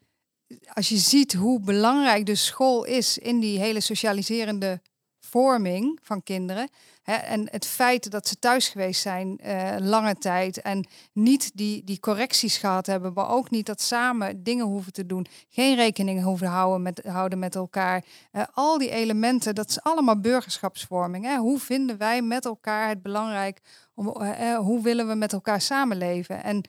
als 0.73 0.89
je 0.89 0.97
ziet 0.97 1.33
hoe 1.33 1.61
belangrijk 1.61 2.27
de 2.27 2.35
school 2.35 2.85
is 2.85 3.19
in 3.19 3.41
die 3.41 3.59
hele 3.59 3.81
socialiserende 3.81 4.81
vorming 5.21 5.99
van 6.03 6.23
kinderen. 6.23 6.69
En 7.05 7.49
het 7.51 7.67
feit 7.67 8.11
dat 8.11 8.29
ze 8.29 8.38
thuis 8.38 8.69
geweest 8.69 9.01
zijn 9.01 9.38
uh, 9.47 9.75
lange 9.79 10.14
tijd 10.14 10.61
en 10.61 10.87
niet 11.12 11.51
die, 11.55 11.85
die 11.85 12.01
correcties 12.01 12.57
gehad 12.57 12.87
hebben, 12.87 13.12
maar 13.12 13.31
ook 13.31 13.51
niet 13.51 13.67
dat 13.67 13.81
samen 13.81 14.43
dingen 14.43 14.67
hoeven 14.67 14.93
te 14.93 15.07
doen, 15.07 15.27
geen 15.49 15.77
rekening 15.77 16.23
hoeven 16.23 16.47
houden 16.47 16.83
met, 16.83 17.03
houden 17.07 17.38
met 17.38 17.55
elkaar. 17.55 18.05
Uh, 18.33 18.43
al 18.55 18.79
die 18.79 18.90
elementen, 18.90 19.55
dat 19.55 19.69
is 19.69 19.83
allemaal 19.83 20.21
burgerschapsvorming. 20.21 21.25
Hè? 21.25 21.37
Hoe 21.37 21.59
vinden 21.59 21.99
wij 21.99 22.23
met 22.23 22.45
elkaar 22.45 22.88
het 22.88 23.03
belangrijk? 23.03 23.61
Om, 23.95 24.14
uh, 24.21 24.57
hoe 24.57 24.83
willen 24.83 25.09
we 25.09 25.14
met 25.14 25.33
elkaar 25.33 25.61
samenleven? 25.61 26.43
En 26.43 26.62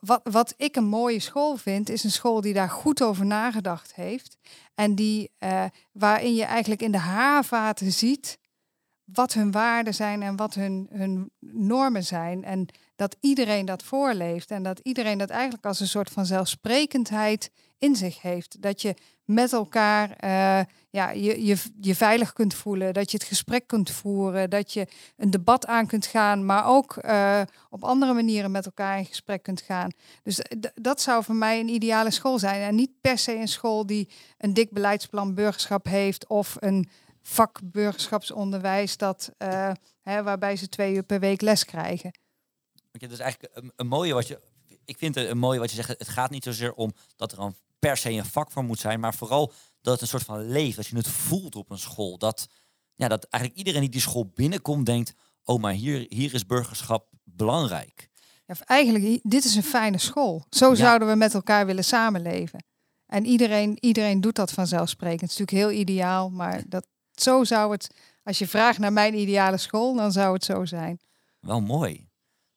wat, 0.00 0.20
wat 0.24 0.54
ik 0.56 0.76
een 0.76 0.88
mooie 0.88 1.20
school 1.20 1.56
vind, 1.56 1.88
is 1.88 2.04
een 2.04 2.10
school 2.10 2.40
die 2.40 2.54
daar 2.54 2.70
goed 2.70 3.02
over 3.02 3.26
nagedacht 3.26 3.94
heeft. 3.94 4.36
En 4.74 4.94
die, 4.94 5.30
waarin 5.92 6.34
je 6.34 6.44
eigenlijk 6.44 6.82
in 6.82 6.92
de 6.92 6.98
haarvaten 6.98 7.92
ziet 7.92 8.38
wat 9.06 9.32
hun 9.32 9.50
waarden 9.50 9.94
zijn 9.94 10.22
en 10.22 10.36
wat 10.36 10.54
hun, 10.54 10.86
hun 10.90 11.30
normen 11.40 12.04
zijn. 12.04 12.44
En 12.44 12.66
dat 12.96 13.16
iedereen 13.20 13.64
dat 13.64 13.82
voorleeft 13.82 14.50
en 14.50 14.62
dat 14.62 14.78
iedereen 14.82 15.18
dat 15.18 15.30
eigenlijk 15.30 15.66
als 15.66 15.80
een 15.80 15.88
soort 15.88 16.10
van 16.10 16.26
zelfsprekendheid 16.26 17.50
in 17.78 17.96
zich 17.96 18.22
heeft. 18.22 18.62
Dat 18.62 18.82
je 18.82 18.94
met 19.24 19.52
elkaar 19.52 20.08
uh, 20.08 20.60
ja, 20.90 21.10
je, 21.10 21.44
je, 21.44 21.56
je 21.80 21.94
veilig 21.94 22.32
kunt 22.32 22.54
voelen, 22.54 22.94
dat 22.94 23.10
je 23.10 23.16
het 23.16 23.26
gesprek 23.26 23.66
kunt 23.66 23.90
voeren, 23.90 24.50
dat 24.50 24.72
je 24.72 24.86
een 25.16 25.30
debat 25.30 25.66
aan 25.66 25.86
kunt 25.86 26.06
gaan, 26.06 26.44
maar 26.44 26.66
ook 26.66 26.96
uh, 27.04 27.40
op 27.70 27.84
andere 27.84 28.12
manieren 28.12 28.50
met 28.50 28.64
elkaar 28.64 28.98
in 28.98 29.04
gesprek 29.04 29.42
kunt 29.42 29.60
gaan. 29.60 29.90
Dus 30.22 30.40
dat 30.74 31.00
zou 31.00 31.24
voor 31.24 31.34
mij 31.34 31.60
een 31.60 31.68
ideale 31.68 32.10
school 32.10 32.38
zijn. 32.38 32.62
En 32.62 32.74
niet 32.74 32.90
per 33.00 33.18
se 33.18 33.34
een 33.34 33.48
school 33.48 33.86
die 33.86 34.08
een 34.38 34.54
dik 34.54 34.70
beleidsplan 34.70 35.34
burgerschap 35.34 35.86
heeft 35.86 36.26
of 36.26 36.56
een 36.58 36.88
vak 37.26 37.60
burgerschapsonderwijs 37.62 38.96
dat, 38.96 39.30
uh, 39.38 39.72
hè, 40.00 40.22
waarbij 40.22 40.56
ze 40.56 40.68
twee 40.68 40.94
uur 40.94 41.02
per 41.02 41.20
week 41.20 41.40
les 41.40 41.64
krijgen. 41.64 42.18
Okay, 42.92 43.08
dus 43.08 43.18
eigenlijk 43.18 43.56
een, 43.56 43.72
een, 43.76 43.86
mooie 43.86 44.14
wat 44.14 44.26
je. 44.26 44.40
Ik 44.84 44.98
vind 44.98 45.14
het 45.14 45.28
een 45.28 45.38
mooie 45.38 45.58
wat 45.58 45.70
je 45.70 45.76
zegt. 45.76 45.88
Het 45.88 46.08
gaat 46.08 46.30
niet 46.30 46.44
zozeer 46.44 46.74
om 46.74 46.92
dat 47.16 47.32
er 47.32 47.38
een 47.38 47.56
per 47.78 47.96
se 47.96 48.10
een 48.10 48.24
vak 48.24 48.50
voor 48.50 48.64
moet 48.64 48.78
zijn, 48.78 49.00
maar 49.00 49.14
vooral 49.14 49.52
dat 49.80 49.92
het 49.92 50.02
een 50.02 50.08
soort 50.08 50.22
van 50.22 50.48
leeft. 50.48 50.76
Dat 50.76 50.86
je 50.86 50.96
het 50.96 51.08
voelt 51.08 51.56
op 51.56 51.70
een 51.70 51.78
school. 51.78 52.18
Dat, 52.18 52.48
ja, 52.94 53.08
dat 53.08 53.24
eigenlijk 53.24 53.62
iedereen 53.62 53.80
die 53.80 53.90
die 53.90 54.00
school 54.00 54.30
binnenkomt 54.34 54.86
denkt: 54.86 55.14
oh, 55.44 55.60
maar 55.60 55.72
hier, 55.72 56.06
hier 56.08 56.34
is 56.34 56.46
burgerschap 56.46 57.08
belangrijk. 57.24 58.08
Ja, 58.46 58.54
eigenlijk, 58.64 59.20
dit 59.22 59.44
is 59.44 59.54
een 59.54 59.62
fijne 59.62 59.98
school. 59.98 60.44
Zo 60.50 60.68
ja. 60.68 60.74
zouden 60.74 61.08
we 61.08 61.14
met 61.14 61.34
elkaar 61.34 61.66
willen 61.66 61.84
samenleven. 61.84 62.64
En 63.06 63.26
iedereen, 63.26 63.76
iedereen 63.80 64.20
doet 64.20 64.34
dat 64.34 64.52
vanzelfsprekend. 64.52 65.20
Het 65.20 65.30
is 65.30 65.38
natuurlijk 65.38 65.68
heel 65.68 65.80
ideaal, 65.80 66.30
maar 66.30 66.62
dat, 66.68 66.86
zo 67.22 67.44
zou 67.44 67.72
het, 67.72 67.90
als 68.24 68.38
je 68.38 68.48
vraagt 68.48 68.78
naar 68.78 68.92
mijn 68.92 69.14
ideale 69.14 69.56
school, 69.56 69.94
dan 69.94 70.12
zou 70.12 70.34
het 70.34 70.44
zo 70.44 70.64
zijn. 70.64 71.00
Wel 71.40 71.60
mooi. 71.60 72.08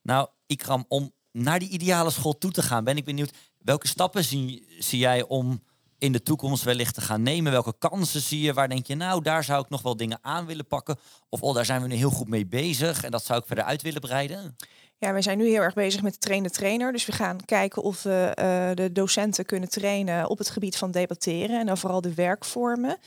Nou, 0.01 0.27
Ikram, 0.45 0.85
om 0.87 1.11
naar 1.31 1.59
die 1.59 1.69
ideale 1.69 2.09
school 2.09 2.37
toe 2.37 2.51
te 2.51 2.61
gaan, 2.61 2.83
ben 2.83 2.97
ik 2.97 3.05
benieuwd, 3.05 3.33
welke 3.57 3.87
stappen 3.87 4.23
zie, 4.23 4.75
zie 4.79 4.99
jij 4.99 5.23
om 5.23 5.63
in 5.97 6.11
de 6.11 6.23
toekomst 6.23 6.63
wellicht 6.63 6.93
te 6.93 7.01
gaan 7.01 7.21
nemen? 7.21 7.51
Welke 7.51 7.77
kansen 7.77 8.21
zie 8.21 8.41
je? 8.41 8.53
Waar 8.53 8.69
denk 8.69 8.85
je, 8.85 8.95
nou, 8.95 9.21
daar 9.21 9.43
zou 9.43 9.63
ik 9.63 9.69
nog 9.69 9.81
wel 9.81 9.95
dingen 9.95 10.19
aan 10.21 10.45
willen 10.45 10.67
pakken? 10.67 10.99
Of 11.29 11.41
oh, 11.41 11.55
daar 11.55 11.65
zijn 11.65 11.81
we 11.81 11.87
nu 11.87 11.95
heel 11.95 12.09
goed 12.09 12.27
mee 12.27 12.45
bezig 12.45 13.03
en 13.03 13.11
dat 13.11 13.25
zou 13.25 13.39
ik 13.39 13.45
verder 13.45 13.63
uit 13.63 13.81
willen 13.81 14.01
breiden? 14.01 14.55
Ja, 15.01 15.11
wij 15.11 15.21
zijn 15.21 15.37
nu 15.37 15.47
heel 15.47 15.61
erg 15.61 15.73
bezig 15.73 16.01
met 16.01 16.13
de 16.13 16.19
trainer-trainer. 16.19 16.91
Dus 16.91 17.05
we 17.05 17.11
gaan 17.11 17.45
kijken 17.45 17.81
of 17.81 18.03
we 18.03 18.35
uh, 18.39 18.85
de 18.85 18.91
docenten 18.91 19.45
kunnen 19.45 19.69
trainen 19.69 20.29
op 20.29 20.37
het 20.37 20.49
gebied 20.49 20.77
van 20.77 20.91
debatteren 20.91 21.59
en 21.59 21.65
dan 21.65 21.77
vooral 21.77 22.01
de 22.01 22.13
werkvormen. 22.13 22.97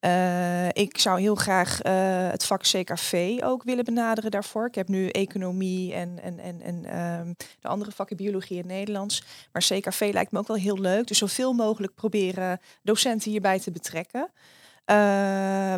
Uh, 0.00 0.68
ik 0.68 0.98
zou 0.98 1.20
heel 1.20 1.34
graag 1.34 1.84
uh, 1.84 1.92
het 2.30 2.44
vak 2.44 2.62
CKV 2.62 3.38
ook 3.42 3.62
willen 3.62 3.84
benaderen 3.84 4.30
daarvoor. 4.30 4.66
Ik 4.66 4.74
heb 4.74 4.88
nu 4.88 5.08
economie 5.08 5.94
en, 5.94 6.18
en, 6.22 6.38
en, 6.38 6.60
en 6.60 6.98
um, 7.20 7.36
de 7.60 7.68
andere 7.68 7.90
vakken 7.90 8.16
biologie 8.16 8.60
en 8.60 8.66
Nederlands. 8.66 9.22
Maar 9.52 9.62
CKV 9.62 10.10
lijkt 10.12 10.32
me 10.32 10.38
ook 10.38 10.48
wel 10.48 10.56
heel 10.56 10.78
leuk. 10.78 11.06
Dus 11.06 11.18
zoveel 11.18 11.52
mogelijk 11.52 11.94
proberen 11.94 12.60
docenten 12.82 13.30
hierbij 13.30 13.58
te 13.58 13.70
betrekken. 13.70 14.30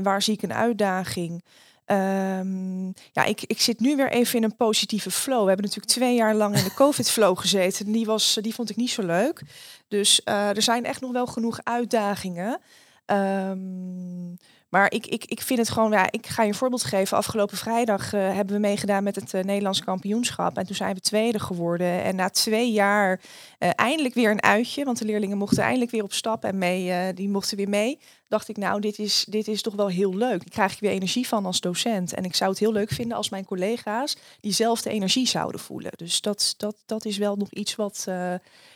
waar 0.02 0.22
zie 0.22 0.34
ik 0.34 0.42
een 0.42 0.54
uitdaging? 0.54 1.42
Um, 1.90 2.94
ja, 3.12 3.24
ik, 3.24 3.42
ik 3.46 3.60
zit 3.60 3.80
nu 3.80 3.96
weer 3.96 4.10
even 4.10 4.36
in 4.36 4.44
een 4.44 4.56
positieve 4.56 5.10
flow. 5.10 5.40
We 5.40 5.48
hebben 5.48 5.64
natuurlijk 5.64 5.92
twee 5.92 6.14
jaar 6.14 6.34
lang 6.34 6.56
in 6.56 6.64
de 6.64 6.74
COVID-flow 6.84 7.38
gezeten. 7.38 7.92
Die, 7.92 8.06
was, 8.06 8.38
die 8.40 8.54
vond 8.54 8.70
ik 8.70 8.76
niet 8.76 8.90
zo 8.90 9.02
leuk. 9.02 9.42
Dus 9.88 10.20
uh, 10.24 10.48
er 10.48 10.62
zijn 10.62 10.84
echt 10.84 11.00
nog 11.00 11.12
wel 11.12 11.26
genoeg 11.26 11.60
uitdagingen. 11.62 12.60
Um, 13.06 14.38
maar 14.70 14.92
ik, 14.92 15.06
ik, 15.06 15.24
ik 15.24 15.40
vind 15.40 15.58
het 15.58 15.70
gewoon, 15.70 15.90
ja, 15.90 16.10
ik 16.10 16.26
ga 16.26 16.42
je 16.42 16.48
een 16.48 16.54
voorbeeld 16.54 16.84
geven. 16.84 17.16
Afgelopen 17.16 17.56
vrijdag 17.56 18.12
uh, 18.12 18.34
hebben 18.34 18.54
we 18.54 18.60
meegedaan 18.60 19.02
met 19.02 19.16
het 19.16 19.34
uh, 19.34 19.42
Nederlands 19.42 19.84
kampioenschap. 19.84 20.56
En 20.56 20.66
toen 20.66 20.76
zijn 20.76 20.94
we 20.94 21.00
tweede 21.00 21.38
geworden. 21.38 22.02
En 22.02 22.16
na 22.16 22.28
twee 22.28 22.72
jaar 22.72 23.20
uh, 23.58 23.70
eindelijk 23.74 24.14
weer 24.14 24.30
een 24.30 24.42
uitje. 24.42 24.84
Want 24.84 24.98
de 24.98 25.04
leerlingen 25.04 25.38
mochten 25.38 25.62
eindelijk 25.62 25.90
weer 25.90 26.02
op 26.02 26.12
stap 26.12 26.44
en 26.44 26.58
mee, 26.58 27.14
die 27.14 27.28
mochten 27.28 27.56
weer 27.56 27.68
mee. 27.68 27.98
Dacht 28.28 28.48
ik, 28.48 28.56
nou, 28.56 28.80
dit 28.80 28.98
is, 28.98 29.26
dit 29.28 29.48
is 29.48 29.62
toch 29.62 29.74
wel 29.74 29.88
heel 29.88 30.16
leuk. 30.16 30.42
Ik 30.42 30.50
krijg 30.50 30.72
ik 30.72 30.80
weer 30.80 30.90
energie 30.90 31.28
van 31.28 31.46
als 31.46 31.60
docent. 31.60 32.14
En 32.14 32.24
ik 32.24 32.34
zou 32.34 32.50
het 32.50 32.58
heel 32.58 32.72
leuk 32.72 32.90
vinden 32.90 33.16
als 33.16 33.28
mijn 33.28 33.44
collega's 33.44 34.16
diezelfde 34.40 34.90
energie 34.90 35.26
zouden 35.26 35.60
voelen. 35.60 35.92
Dus 35.96 36.20
dat, 36.20 36.54
dat, 36.56 36.76
dat 36.86 37.04
is 37.04 37.18
wel 37.18 37.36
nog 37.36 37.50
iets 37.50 37.76
wat, 37.76 38.04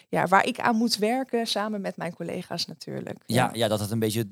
ja, 0.08 0.26
waar 0.26 0.46
ik 0.46 0.60
aan 0.60 0.76
moet 0.76 0.96
werken, 0.96 1.46
samen 1.46 1.80
met 1.80 1.96
mijn 1.96 2.14
collega's 2.14 2.66
natuurlijk. 2.66 3.18
Ja, 3.26 3.36
ja, 3.36 3.50
ja 3.52 3.68
dat 3.68 3.80
het 3.80 3.90
een 3.90 3.98
beetje 3.98 4.26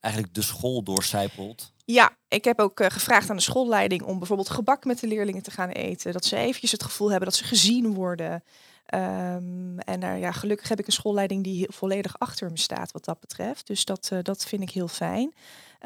eigenlijk 0.00 0.34
de 0.34 0.42
school 0.42 0.82
doorcijpelt. 0.82 1.72
Ja, 1.84 2.16
ik 2.28 2.44
heb 2.44 2.60
ook 2.60 2.80
uh, 2.80 2.86
gevraagd 2.90 3.30
aan 3.30 3.36
de 3.36 3.42
schoolleiding 3.42 4.02
om 4.02 4.18
bijvoorbeeld 4.18 4.50
gebak 4.50 4.84
met 4.84 5.00
de 5.00 5.06
leerlingen 5.06 5.42
te 5.42 5.50
gaan 5.50 5.68
eten. 5.68 6.12
Dat 6.12 6.24
ze 6.24 6.36
eventjes 6.36 6.72
het 6.72 6.82
gevoel 6.82 7.10
hebben 7.10 7.28
dat 7.28 7.38
ze 7.38 7.44
gezien 7.44 7.94
worden. 7.94 8.32
Um, 8.94 9.78
en 9.78 10.02
uh, 10.02 10.20
ja, 10.20 10.32
gelukkig 10.32 10.68
heb 10.68 10.78
ik 10.78 10.86
een 10.86 10.92
schoolleiding 10.92 11.44
die 11.44 11.66
volledig 11.70 12.18
achter 12.18 12.50
me 12.50 12.58
staat 12.58 12.92
wat 12.92 13.04
dat 13.04 13.20
betreft. 13.20 13.66
Dus 13.66 13.84
dat, 13.84 14.10
uh, 14.12 14.18
dat 14.22 14.44
vind 14.44 14.62
ik 14.62 14.70
heel 14.70 14.88
fijn. 14.88 15.34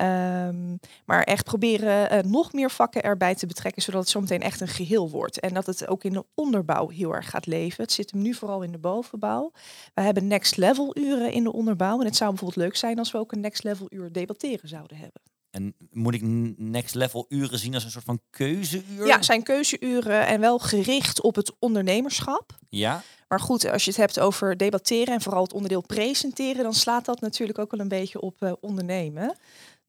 Um, 0.00 0.78
maar 1.04 1.22
echt 1.22 1.44
proberen 1.44 2.14
uh, 2.14 2.32
nog 2.32 2.52
meer 2.52 2.70
vakken 2.70 3.02
erbij 3.02 3.34
te 3.34 3.46
betrekken, 3.46 3.82
zodat 3.82 4.00
het 4.00 4.10
zometeen 4.10 4.42
echt 4.42 4.60
een 4.60 4.68
geheel 4.68 5.10
wordt. 5.10 5.40
En 5.40 5.54
dat 5.54 5.66
het 5.66 5.88
ook 5.88 6.04
in 6.04 6.12
de 6.12 6.24
onderbouw 6.34 6.88
heel 6.88 7.14
erg 7.14 7.30
gaat 7.30 7.46
leven. 7.46 7.82
Het 7.82 7.92
zit 7.92 8.10
hem 8.10 8.22
nu 8.22 8.34
vooral 8.34 8.62
in 8.62 8.72
de 8.72 8.78
bovenbouw. 8.78 9.52
We 9.94 10.02
hebben 10.02 10.26
next 10.26 10.56
level 10.56 10.96
uren 10.98 11.32
in 11.32 11.42
de 11.42 11.52
onderbouw. 11.52 12.00
En 12.00 12.06
het 12.06 12.16
zou 12.16 12.30
bijvoorbeeld 12.30 12.64
leuk 12.64 12.76
zijn 12.76 12.98
als 12.98 13.12
we 13.12 13.18
ook 13.18 13.32
een 13.32 13.40
next 13.40 13.62
level 13.62 13.86
uur 13.90 14.12
debatteren 14.12 14.68
zouden 14.68 14.96
hebben. 14.96 15.20
En 15.50 15.74
moet 15.90 16.14
ik 16.14 16.22
next 16.56 16.94
level 16.94 17.26
uren 17.28 17.58
zien 17.58 17.74
als 17.74 17.84
een 17.84 17.90
soort 17.90 18.04
van 18.04 18.20
keuzeuur? 18.30 19.06
Ja, 19.06 19.22
zijn 19.22 19.42
keuzeuren 19.42 20.26
en 20.26 20.40
wel 20.40 20.58
gericht 20.58 21.20
op 21.20 21.34
het 21.34 21.52
ondernemerschap. 21.58 22.56
Ja. 22.68 23.02
Maar 23.28 23.40
goed, 23.40 23.70
als 23.70 23.84
je 23.84 23.90
het 23.90 23.98
hebt 23.98 24.20
over 24.20 24.56
debatteren 24.56 25.14
en 25.14 25.20
vooral 25.20 25.42
het 25.42 25.52
onderdeel 25.52 25.80
presenteren, 25.86 26.62
dan 26.62 26.74
slaat 26.74 27.04
dat 27.04 27.20
natuurlijk 27.20 27.58
ook 27.58 27.70
wel 27.70 27.80
een 27.80 27.88
beetje 27.88 28.20
op 28.20 28.42
uh, 28.42 28.52
ondernemen. 28.60 29.36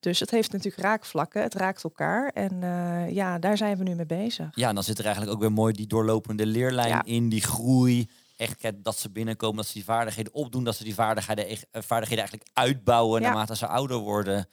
Dus 0.04 0.20
het 0.20 0.32
heeft 0.32 0.52
natuurlijk 0.52 0.84
raakvlakken, 0.84 1.42
het 1.42 1.54
raakt 1.54 1.84
elkaar. 1.84 2.30
En 2.30 2.62
uh, 2.62 3.10
ja, 3.10 3.40
daar 3.40 3.58
zijn 3.58 3.78
we 3.78 3.84
nu 3.84 3.96
mee 3.96 4.06
bezig. 4.06 4.56
Ja, 4.56 4.70
en 4.70 4.76
dan 4.76 4.84
zit 4.84 4.98
er 4.98 5.06
eigenlijk 5.06 5.36
ook 5.36 5.42
weer 5.42 5.52
mooi 5.52 5.74
die 5.74 5.88
doorlopende 5.88 6.46
leerlijn 6.46 6.88
ja. 6.88 7.04
in, 7.04 7.30
die 7.30 7.42
groei. 7.42 8.10
Echt 8.36 8.84
dat 8.84 9.00
ze 9.00 9.10
binnenkomen, 9.10 9.56
dat 9.56 9.66
ze 9.66 9.74
die 9.74 9.84
vaardigheden 9.84 10.34
opdoen, 10.34 10.64
dat 10.64 10.76
ze 10.76 10.84
die 10.84 10.94
vaardigheden, 10.94 11.52
uh, 11.52 11.58
vaardigheden 11.72 12.26
eigenlijk 12.26 12.50
uitbouwen 12.54 13.22
ja. 13.22 13.28
naarmate 13.28 13.56
ze 13.56 13.68
ouder 13.68 13.98
worden. 13.98 14.48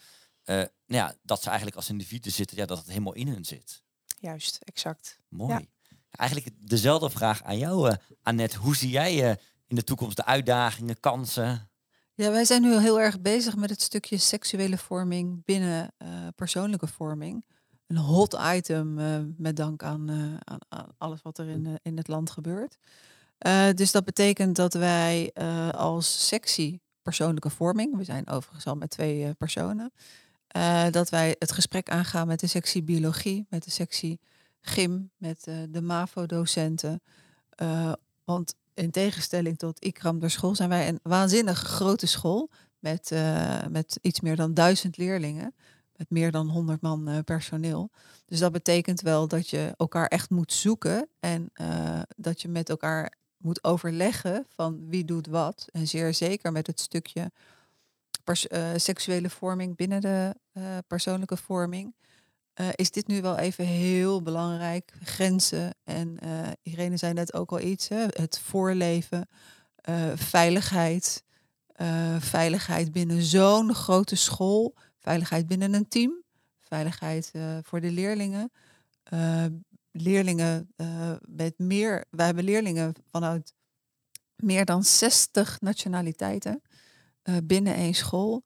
Uh, 0.44 0.56
nou 0.56 0.68
ja, 0.86 1.14
dat 1.22 1.42
ze 1.42 1.46
eigenlijk 1.46 1.76
als 1.76 1.88
individuen 1.88 2.32
zitten, 2.32 2.56
ja, 2.56 2.66
dat 2.66 2.78
het 2.78 2.88
helemaal 2.88 3.14
in 3.14 3.28
hun 3.28 3.44
zit. 3.44 3.82
Juist, 4.18 4.58
exact. 4.64 5.18
Mooi. 5.28 5.52
Ja. 5.52 5.60
Eigenlijk 6.10 6.50
dezelfde 6.68 7.10
vraag 7.10 7.42
aan 7.42 7.58
jou, 7.58 7.96
Annette. 8.22 8.58
Hoe 8.58 8.76
zie 8.76 8.90
jij 8.90 9.38
in 9.66 9.76
de 9.76 9.84
toekomst 9.84 10.16
de 10.16 10.24
uitdagingen, 10.24 11.00
kansen? 11.00 11.69
Ja, 12.20 12.30
wij 12.30 12.44
zijn 12.44 12.62
nu 12.62 12.78
heel 12.78 13.00
erg 13.00 13.20
bezig 13.20 13.56
met 13.56 13.70
het 13.70 13.82
stukje 13.82 14.18
seksuele 14.18 14.78
vorming 14.78 15.44
binnen 15.44 15.92
uh, 16.02 16.08
persoonlijke 16.36 16.86
vorming. 16.86 17.44
Een 17.86 17.96
hot 17.96 18.38
item 18.54 18.98
uh, 18.98 19.18
met 19.36 19.56
dank 19.56 19.82
aan, 19.82 20.10
uh, 20.10 20.34
aan, 20.44 20.58
aan, 20.68 20.86
alles 20.98 21.22
wat 21.22 21.38
er 21.38 21.48
in, 21.48 21.78
in 21.82 21.96
het 21.96 22.08
land 22.08 22.30
gebeurt. 22.30 22.78
dus 23.74 23.92
dat 23.92 24.04
betekent 24.04 24.56
dat 24.56 24.74
wij 24.74 25.32
als 25.72 26.26
sectie 26.26 26.80
persoonlijke 27.02 27.50
vorming, 27.50 27.96
we 27.96 28.04
zijn 28.04 28.28
overigens 28.28 28.66
al 28.66 28.76
met 28.76 28.90
twee 28.90 29.34
personen, 29.34 29.92
dat 30.90 31.08
wij 31.08 31.36
het 31.38 31.52
gesprek 31.52 31.90
aangaan 31.90 32.26
met 32.26 32.40
de 32.40 32.46
sectie 32.46 32.82
biologie, 32.82 33.46
met 33.50 33.64
de 33.64 33.70
sectie 33.70 34.20
gym, 34.60 35.10
met 35.16 35.44
de 35.70 35.82
MAVO-docenten. 35.82 37.02
want 38.24 38.54
in 38.80 38.90
tegenstelling 38.90 39.58
tot 39.58 39.84
Ikram 39.84 40.18
de 40.18 40.28
school 40.28 40.54
zijn 40.54 40.68
wij 40.68 40.88
een 40.88 41.00
waanzinnig 41.02 41.58
grote 41.58 42.06
school 42.06 42.50
met, 42.78 43.10
uh, 43.12 43.66
met 43.66 43.98
iets 44.02 44.20
meer 44.20 44.36
dan 44.36 44.54
duizend 44.54 44.96
leerlingen, 44.96 45.54
met 45.96 46.10
meer 46.10 46.30
dan 46.30 46.48
100 46.48 46.80
man 46.80 47.08
uh, 47.08 47.18
personeel. 47.24 47.90
Dus 48.26 48.38
dat 48.38 48.52
betekent 48.52 49.00
wel 49.00 49.28
dat 49.28 49.48
je 49.48 49.74
elkaar 49.76 50.06
echt 50.06 50.30
moet 50.30 50.52
zoeken 50.52 51.08
en 51.20 51.50
uh, 51.54 52.00
dat 52.16 52.42
je 52.42 52.48
met 52.48 52.68
elkaar 52.68 53.18
moet 53.36 53.64
overleggen 53.64 54.46
van 54.54 54.88
wie 54.88 55.04
doet 55.04 55.26
wat. 55.26 55.68
En 55.72 55.88
zeer 55.88 56.14
zeker 56.14 56.52
met 56.52 56.66
het 56.66 56.80
stukje 56.80 57.30
seksuele 58.76 59.30
vorming 59.30 59.76
binnen 59.76 60.00
de 60.00 60.34
persoonlijke 60.86 61.36
vorming. 61.36 61.94
Uh, 62.54 62.68
is 62.74 62.90
dit 62.90 63.06
nu 63.06 63.22
wel 63.22 63.36
even 63.38 63.64
heel 63.64 64.22
belangrijk. 64.22 64.92
Grenzen. 65.02 65.74
En 65.84 66.16
uh, 66.24 66.48
Irene 66.62 66.96
zei 66.96 67.12
net 67.12 67.34
ook 67.34 67.50
al 67.50 67.60
iets. 67.60 67.88
Hè? 67.88 68.06
Het 68.10 68.38
voorleven. 68.38 69.28
Uh, 69.88 70.12
veiligheid. 70.14 71.24
veiligheid 72.18 72.92
binnen 72.92 73.22
zo'n 73.22 73.74
grote 73.74 74.16
school. 74.16 74.74
Veiligheid 74.98 75.46
binnen 75.46 75.74
een 75.74 75.88
team. 75.88 76.22
Veiligheid 76.60 77.32
voor 77.62 77.80
de 77.80 77.90
leerlingen. 77.90 78.52
leerlingen 79.92 80.74
met 81.20 81.58
meer. 81.58 82.04
Wij 82.10 82.26
hebben 82.26 82.44
leerlingen 82.44 82.94
vanuit 83.10 83.54
meer 84.36 84.64
dan 84.64 84.84
60 84.84 85.60
nationaliteiten 85.60 86.62
binnen 87.44 87.74
één 87.74 87.94
school. 87.94 88.44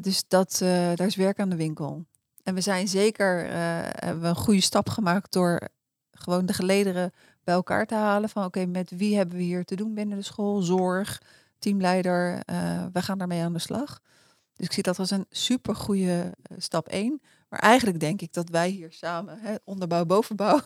dus 0.00 0.24
dat, 0.28 0.56
daar 0.58 1.06
is 1.06 1.16
werk 1.16 1.40
aan 1.40 1.50
de 1.50 1.56
winkel. 1.56 2.06
En 2.46 2.54
we 2.54 2.60
zijn 2.60 2.88
zeker, 2.88 3.44
uh, 3.44 3.50
hebben 3.82 4.22
we 4.22 4.28
een 4.28 4.34
goede 4.34 4.60
stap 4.60 4.88
gemaakt 4.88 5.32
door 5.32 5.68
gewoon 6.10 6.46
de 6.46 6.52
gelederen 6.52 7.12
bij 7.44 7.54
elkaar 7.54 7.86
te 7.86 7.94
halen. 7.94 8.28
Van 8.28 8.44
oké, 8.44 8.58
okay, 8.58 8.70
met 8.70 8.90
wie 8.90 9.16
hebben 9.16 9.36
we 9.36 9.42
hier 9.42 9.64
te 9.64 9.76
doen 9.76 9.94
binnen 9.94 10.18
de 10.18 10.24
school? 10.24 10.62
Zorg, 10.62 11.22
teamleider, 11.58 12.42
uh, 12.50 12.84
we 12.92 13.02
gaan 13.02 13.18
daarmee 13.18 13.42
aan 13.42 13.52
de 13.52 13.58
slag. 13.58 14.00
Dus 14.54 14.66
ik 14.66 14.72
zie 14.72 14.82
dat 14.82 14.98
als 14.98 15.10
een 15.10 15.26
super 15.30 15.76
goede 15.76 16.34
uh, 16.50 16.58
stap 16.58 16.88
één. 16.88 17.20
Maar 17.48 17.60
eigenlijk 17.60 18.00
denk 18.00 18.20
ik 18.20 18.32
dat 18.32 18.48
wij 18.48 18.68
hier 18.68 18.92
samen, 18.92 19.38
hè, 19.38 19.54
onderbouw, 19.64 20.04
bovenbouw, 20.04 20.60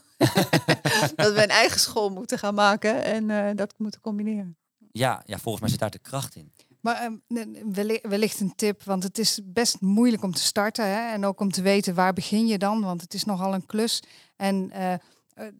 dat 1.16 1.32
we 1.32 1.42
een 1.42 1.48
eigen 1.48 1.80
school 1.80 2.10
moeten 2.10 2.38
gaan 2.38 2.54
maken 2.54 3.04
en 3.04 3.56
dat 3.56 3.74
moeten 3.76 4.00
combineren. 4.00 4.56
Ja, 4.92 5.22
ja, 5.24 5.38
volgens 5.38 5.60
mij 5.60 5.70
zit 5.70 5.80
daar 5.80 5.90
de 5.90 5.98
kracht 5.98 6.34
in. 6.34 6.52
Maar 6.80 7.04
um, 7.04 7.22
wellicht 8.02 8.40
een 8.40 8.54
tip, 8.54 8.82
want 8.82 9.02
het 9.02 9.18
is 9.18 9.40
best 9.44 9.80
moeilijk 9.80 10.22
om 10.22 10.32
te 10.32 10.42
starten. 10.42 10.84
Hè? 10.84 11.12
En 11.12 11.24
ook 11.24 11.40
om 11.40 11.50
te 11.50 11.62
weten 11.62 11.94
waar 11.94 12.12
begin 12.12 12.46
je 12.46 12.58
dan, 12.58 12.80
want 12.80 13.00
het 13.00 13.14
is 13.14 13.24
nogal 13.24 13.54
een 13.54 13.66
klus. 13.66 14.02
En 14.36 14.70
uh, 14.74 14.94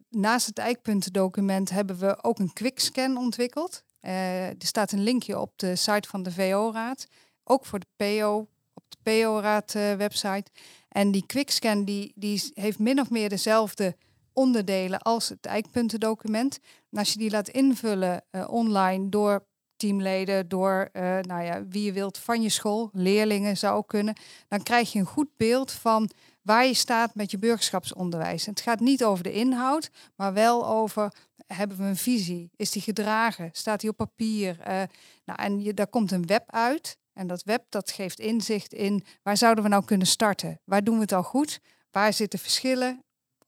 naast 0.09 0.45
het 0.45 0.57
eikpuntendocument 0.57 1.69
hebben 1.69 1.97
we 1.99 2.23
ook 2.23 2.39
een 2.39 2.53
quickscan 2.53 3.17
ontwikkeld. 3.17 3.83
Uh, 4.01 4.47
er 4.47 4.55
staat 4.57 4.91
een 4.91 5.03
linkje 5.03 5.39
op 5.39 5.53
de 5.55 5.75
site 5.75 6.09
van 6.09 6.23
de 6.23 6.31
VO-raad. 6.31 7.07
Ook 7.43 7.65
voor 7.65 7.79
de 7.79 7.87
PO, 7.95 8.47
op 8.73 8.83
de 8.87 8.97
PO-raad 9.03 9.73
uh, 9.73 9.93
website. 9.93 10.51
En 10.89 11.11
die 11.11 11.25
quickscan 11.25 11.85
die, 11.85 12.11
die 12.15 12.51
heeft 12.53 12.79
min 12.79 12.99
of 12.99 13.09
meer 13.09 13.29
dezelfde 13.29 13.95
onderdelen 14.33 14.99
als 14.99 15.29
het 15.29 15.45
eikpuntendocument. 15.45 16.59
En 16.91 16.97
als 16.97 17.13
je 17.13 17.19
die 17.19 17.31
laat 17.31 17.49
invullen 17.49 18.23
online 18.47 19.09
door 19.09 19.45
teamleden, 19.81 20.47
door 20.47 20.89
uh, 20.93 21.01
nou 21.19 21.43
ja, 21.43 21.63
wie 21.67 21.83
je 21.83 21.93
wilt 21.93 22.17
van 22.17 22.41
je 22.41 22.49
school, 22.49 22.89
leerlingen 22.93 23.57
zou 23.57 23.83
kunnen, 23.85 24.15
dan 24.47 24.63
krijg 24.63 24.91
je 24.91 24.99
een 24.99 25.05
goed 25.05 25.29
beeld 25.37 25.71
van 25.71 26.09
waar 26.41 26.65
je 26.65 26.73
staat 26.73 27.15
met 27.15 27.31
je 27.31 27.37
burgerschapsonderwijs. 27.37 28.45
Het 28.45 28.61
gaat 28.61 28.79
niet 28.79 29.03
over 29.03 29.23
de 29.23 29.31
inhoud, 29.31 29.89
maar 30.15 30.33
wel 30.33 30.67
over 30.67 31.13
hebben 31.47 31.77
we 31.77 31.83
een 31.83 31.97
visie? 31.97 32.49
Is 32.55 32.71
die 32.71 32.81
gedragen? 32.81 33.49
Staat 33.51 33.79
die 33.79 33.89
op 33.89 33.97
papier? 33.97 34.57
Uh, 34.59 34.65
nou, 35.25 35.39
en 35.39 35.61
je, 35.61 35.73
daar 35.73 35.87
komt 35.87 36.11
een 36.11 36.25
web 36.25 36.43
uit. 36.51 36.97
En 37.13 37.27
dat 37.27 37.43
web 37.43 37.65
dat 37.69 37.91
geeft 37.91 38.19
inzicht 38.19 38.73
in 38.73 39.03
waar 39.23 39.37
zouden 39.37 39.63
we 39.63 39.69
nou 39.69 39.85
kunnen 39.85 40.07
starten? 40.07 40.59
Waar 40.63 40.83
doen 40.83 40.95
we 40.95 41.01
het 41.01 41.11
al 41.11 41.23
goed? 41.23 41.59
Waar 41.91 42.13
zitten 42.13 42.39
verschillen? 42.39 43.03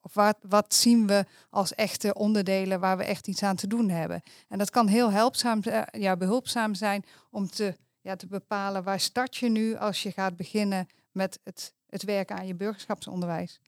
Of 0.05 0.13
wat, 0.13 0.37
wat 0.41 0.73
zien 0.73 1.07
we 1.07 1.25
als 1.49 1.75
echte 1.75 2.13
onderdelen 2.13 2.79
waar 2.79 2.97
we 2.97 3.03
echt 3.03 3.27
iets 3.27 3.43
aan 3.43 3.55
te 3.55 3.67
doen 3.67 3.89
hebben. 3.89 4.21
En 4.47 4.57
dat 4.57 4.69
kan 4.69 4.87
heel 4.87 5.11
helpzaam, 5.11 5.61
ja, 5.91 6.17
behulpzaam 6.17 6.75
zijn 6.75 7.05
om 7.31 7.49
te, 7.49 7.75
ja, 8.01 8.15
te 8.15 8.27
bepalen 8.27 8.83
waar 8.83 8.99
start 8.99 9.35
je 9.35 9.49
nu 9.49 9.75
als 9.75 10.03
je 10.03 10.11
gaat 10.11 10.35
beginnen 10.35 10.87
met 11.11 11.39
het, 11.43 11.73
het 11.89 12.03
werken 12.03 12.35
aan 12.35 12.47
je 12.47 12.55
burgerschapsonderwijs. 12.55 13.59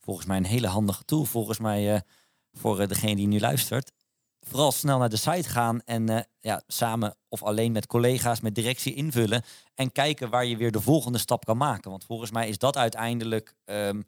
Volgens 0.00 0.26
mij 0.26 0.36
een 0.36 0.44
hele 0.44 0.66
handige 0.66 1.04
tool, 1.04 1.24
volgens 1.24 1.58
mij 1.58 1.94
uh, 1.94 2.00
voor 2.52 2.88
degene 2.88 3.16
die 3.16 3.26
nu 3.26 3.40
luistert 3.40 3.92
vooral 4.44 4.72
snel 4.72 4.98
naar 4.98 5.08
de 5.08 5.16
site 5.16 5.48
gaan 5.48 5.80
en 5.84 6.26
ja, 6.40 6.62
samen 6.66 7.16
of 7.28 7.42
alleen 7.42 7.72
met 7.72 7.86
collega's, 7.86 8.40
met 8.40 8.54
directie 8.54 8.94
invullen. 8.94 9.42
En 9.74 9.92
kijken 9.92 10.30
waar 10.30 10.44
je 10.44 10.56
weer 10.56 10.72
de 10.72 10.80
volgende 10.80 11.18
stap 11.18 11.44
kan 11.44 11.56
maken. 11.56 11.90
Want 11.90 12.04
volgens 12.04 12.30
mij 12.30 12.48
is 12.48 12.58
dat 12.58 12.76
uiteindelijk 12.76 13.54
um, 13.64 14.04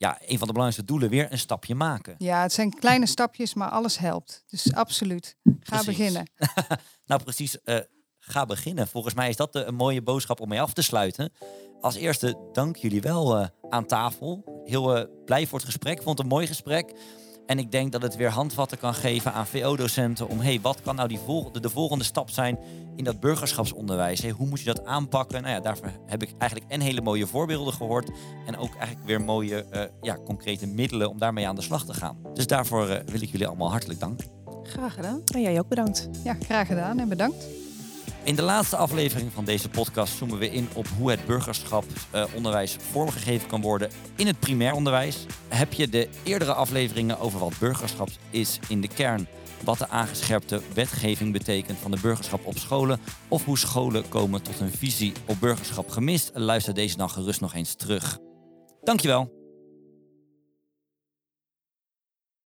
ja, 0.00 0.18
een 0.20 0.38
van 0.38 0.46
de 0.46 0.52
belangrijkste 0.52 0.84
doelen, 0.84 1.10
weer 1.10 1.32
een 1.32 1.38
stapje 1.38 1.74
maken. 1.74 2.14
Ja, 2.18 2.42
het 2.42 2.52
zijn 2.52 2.74
kleine 2.74 3.06
stapjes, 3.06 3.54
maar 3.54 3.68
alles 3.68 3.98
helpt. 3.98 4.44
Dus 4.46 4.74
absoluut. 4.74 5.36
Ga 5.60 5.84
beginnen. 5.84 6.30
nou, 7.06 7.22
precies. 7.22 7.58
Uh, 7.64 7.78
ga 8.18 8.46
beginnen. 8.46 8.88
Volgens 8.88 9.14
mij 9.14 9.28
is 9.28 9.36
dat 9.36 9.52
de, 9.52 9.64
een 9.64 9.74
mooie 9.74 10.02
boodschap 10.02 10.40
om 10.40 10.48
mee 10.48 10.60
af 10.60 10.72
te 10.72 10.82
sluiten. 10.82 11.32
Als 11.80 11.94
eerste, 11.94 12.48
dank 12.52 12.76
jullie 12.76 13.00
wel 13.00 13.40
uh, 13.40 13.46
aan 13.68 13.86
tafel. 13.86 14.62
Heel 14.64 15.08
blij 15.24 15.46
voor 15.46 15.58
het 15.58 15.66
gesprek. 15.66 16.02
Vond 16.02 16.18
het 16.18 16.26
een 16.26 16.34
mooi 16.34 16.46
gesprek. 16.46 16.92
En 17.50 17.58
ik 17.58 17.70
denk 17.70 17.92
dat 17.92 18.02
het 18.02 18.16
weer 18.16 18.30
handvatten 18.30 18.78
kan 18.78 18.94
geven 18.94 19.32
aan 19.32 19.46
VO-docenten 19.46 20.28
om, 20.28 20.40
hey, 20.40 20.60
wat 20.60 20.82
kan 20.82 20.96
nou 20.96 21.08
die 21.08 21.18
volgende, 21.18 21.60
de 21.60 21.70
volgende 21.70 22.04
stap 22.04 22.30
zijn 22.30 22.58
in 22.96 23.04
dat 23.04 23.20
burgerschapsonderwijs? 23.20 24.20
Hey, 24.20 24.30
hoe 24.30 24.46
moet 24.46 24.58
je 24.58 24.64
dat 24.64 24.84
aanpakken? 24.84 25.42
Nou 25.42 25.54
ja, 25.54 25.60
daarvoor 25.60 25.90
heb 26.06 26.22
ik 26.22 26.34
eigenlijk 26.38 26.72
en 26.72 26.80
hele 26.80 27.00
mooie 27.00 27.26
voorbeelden 27.26 27.74
gehoord 27.74 28.10
en 28.46 28.56
ook 28.56 28.74
eigenlijk 28.74 29.06
weer 29.06 29.20
mooie, 29.20 29.66
uh, 29.74 29.82
ja, 30.00 30.16
concrete 30.24 30.66
middelen 30.66 31.10
om 31.10 31.18
daarmee 31.18 31.48
aan 31.48 31.54
de 31.54 31.62
slag 31.62 31.84
te 31.84 31.94
gaan. 31.94 32.16
Dus 32.34 32.46
daarvoor 32.46 32.88
uh, 32.88 32.96
wil 33.06 33.22
ik 33.22 33.30
jullie 33.30 33.46
allemaal 33.46 33.70
hartelijk 33.70 34.00
danken. 34.00 34.26
Graag 34.62 34.94
gedaan. 34.94 35.22
En 35.34 35.40
jij 35.40 35.58
ook 35.58 35.68
bedankt. 35.68 36.08
Ja, 36.24 36.36
graag 36.40 36.66
gedaan 36.66 36.98
en 36.98 37.08
bedankt. 37.08 37.59
In 38.24 38.36
de 38.36 38.42
laatste 38.42 38.76
aflevering 38.76 39.32
van 39.32 39.44
deze 39.44 39.68
podcast 39.68 40.16
zoomen 40.16 40.38
we 40.38 40.50
in 40.50 40.68
op 40.74 40.86
hoe 40.88 41.10
het 41.10 41.26
burgerschapsonderwijs 41.26 42.74
uh, 42.74 42.80
vormgegeven 42.80 43.48
kan 43.48 43.60
worden 43.60 43.90
in 44.16 44.26
het 44.26 44.40
primair 44.40 44.72
onderwijs. 44.72 45.26
Heb 45.48 45.72
je 45.72 45.88
de 45.88 46.08
eerdere 46.22 46.52
afleveringen 46.52 47.18
over 47.18 47.40
wat 47.40 47.58
burgerschap 47.58 48.08
is 48.30 48.58
in 48.68 48.80
de 48.80 48.88
kern, 48.88 49.28
wat 49.64 49.78
de 49.78 49.88
aangescherpte 49.88 50.60
wetgeving 50.74 51.32
betekent 51.32 51.78
van 51.78 51.90
de 51.90 52.00
burgerschap 52.00 52.46
op 52.46 52.58
scholen 52.58 53.00
of 53.28 53.44
hoe 53.44 53.58
scholen 53.58 54.08
komen 54.08 54.42
tot 54.42 54.60
een 54.60 54.72
visie 54.72 55.12
op 55.26 55.40
burgerschap 55.40 55.90
gemist, 55.90 56.30
luister 56.34 56.74
deze 56.74 56.96
dan 56.96 57.10
gerust 57.10 57.40
nog 57.40 57.54
eens 57.54 57.74
terug. 57.74 58.18
Dankjewel. 58.82 59.39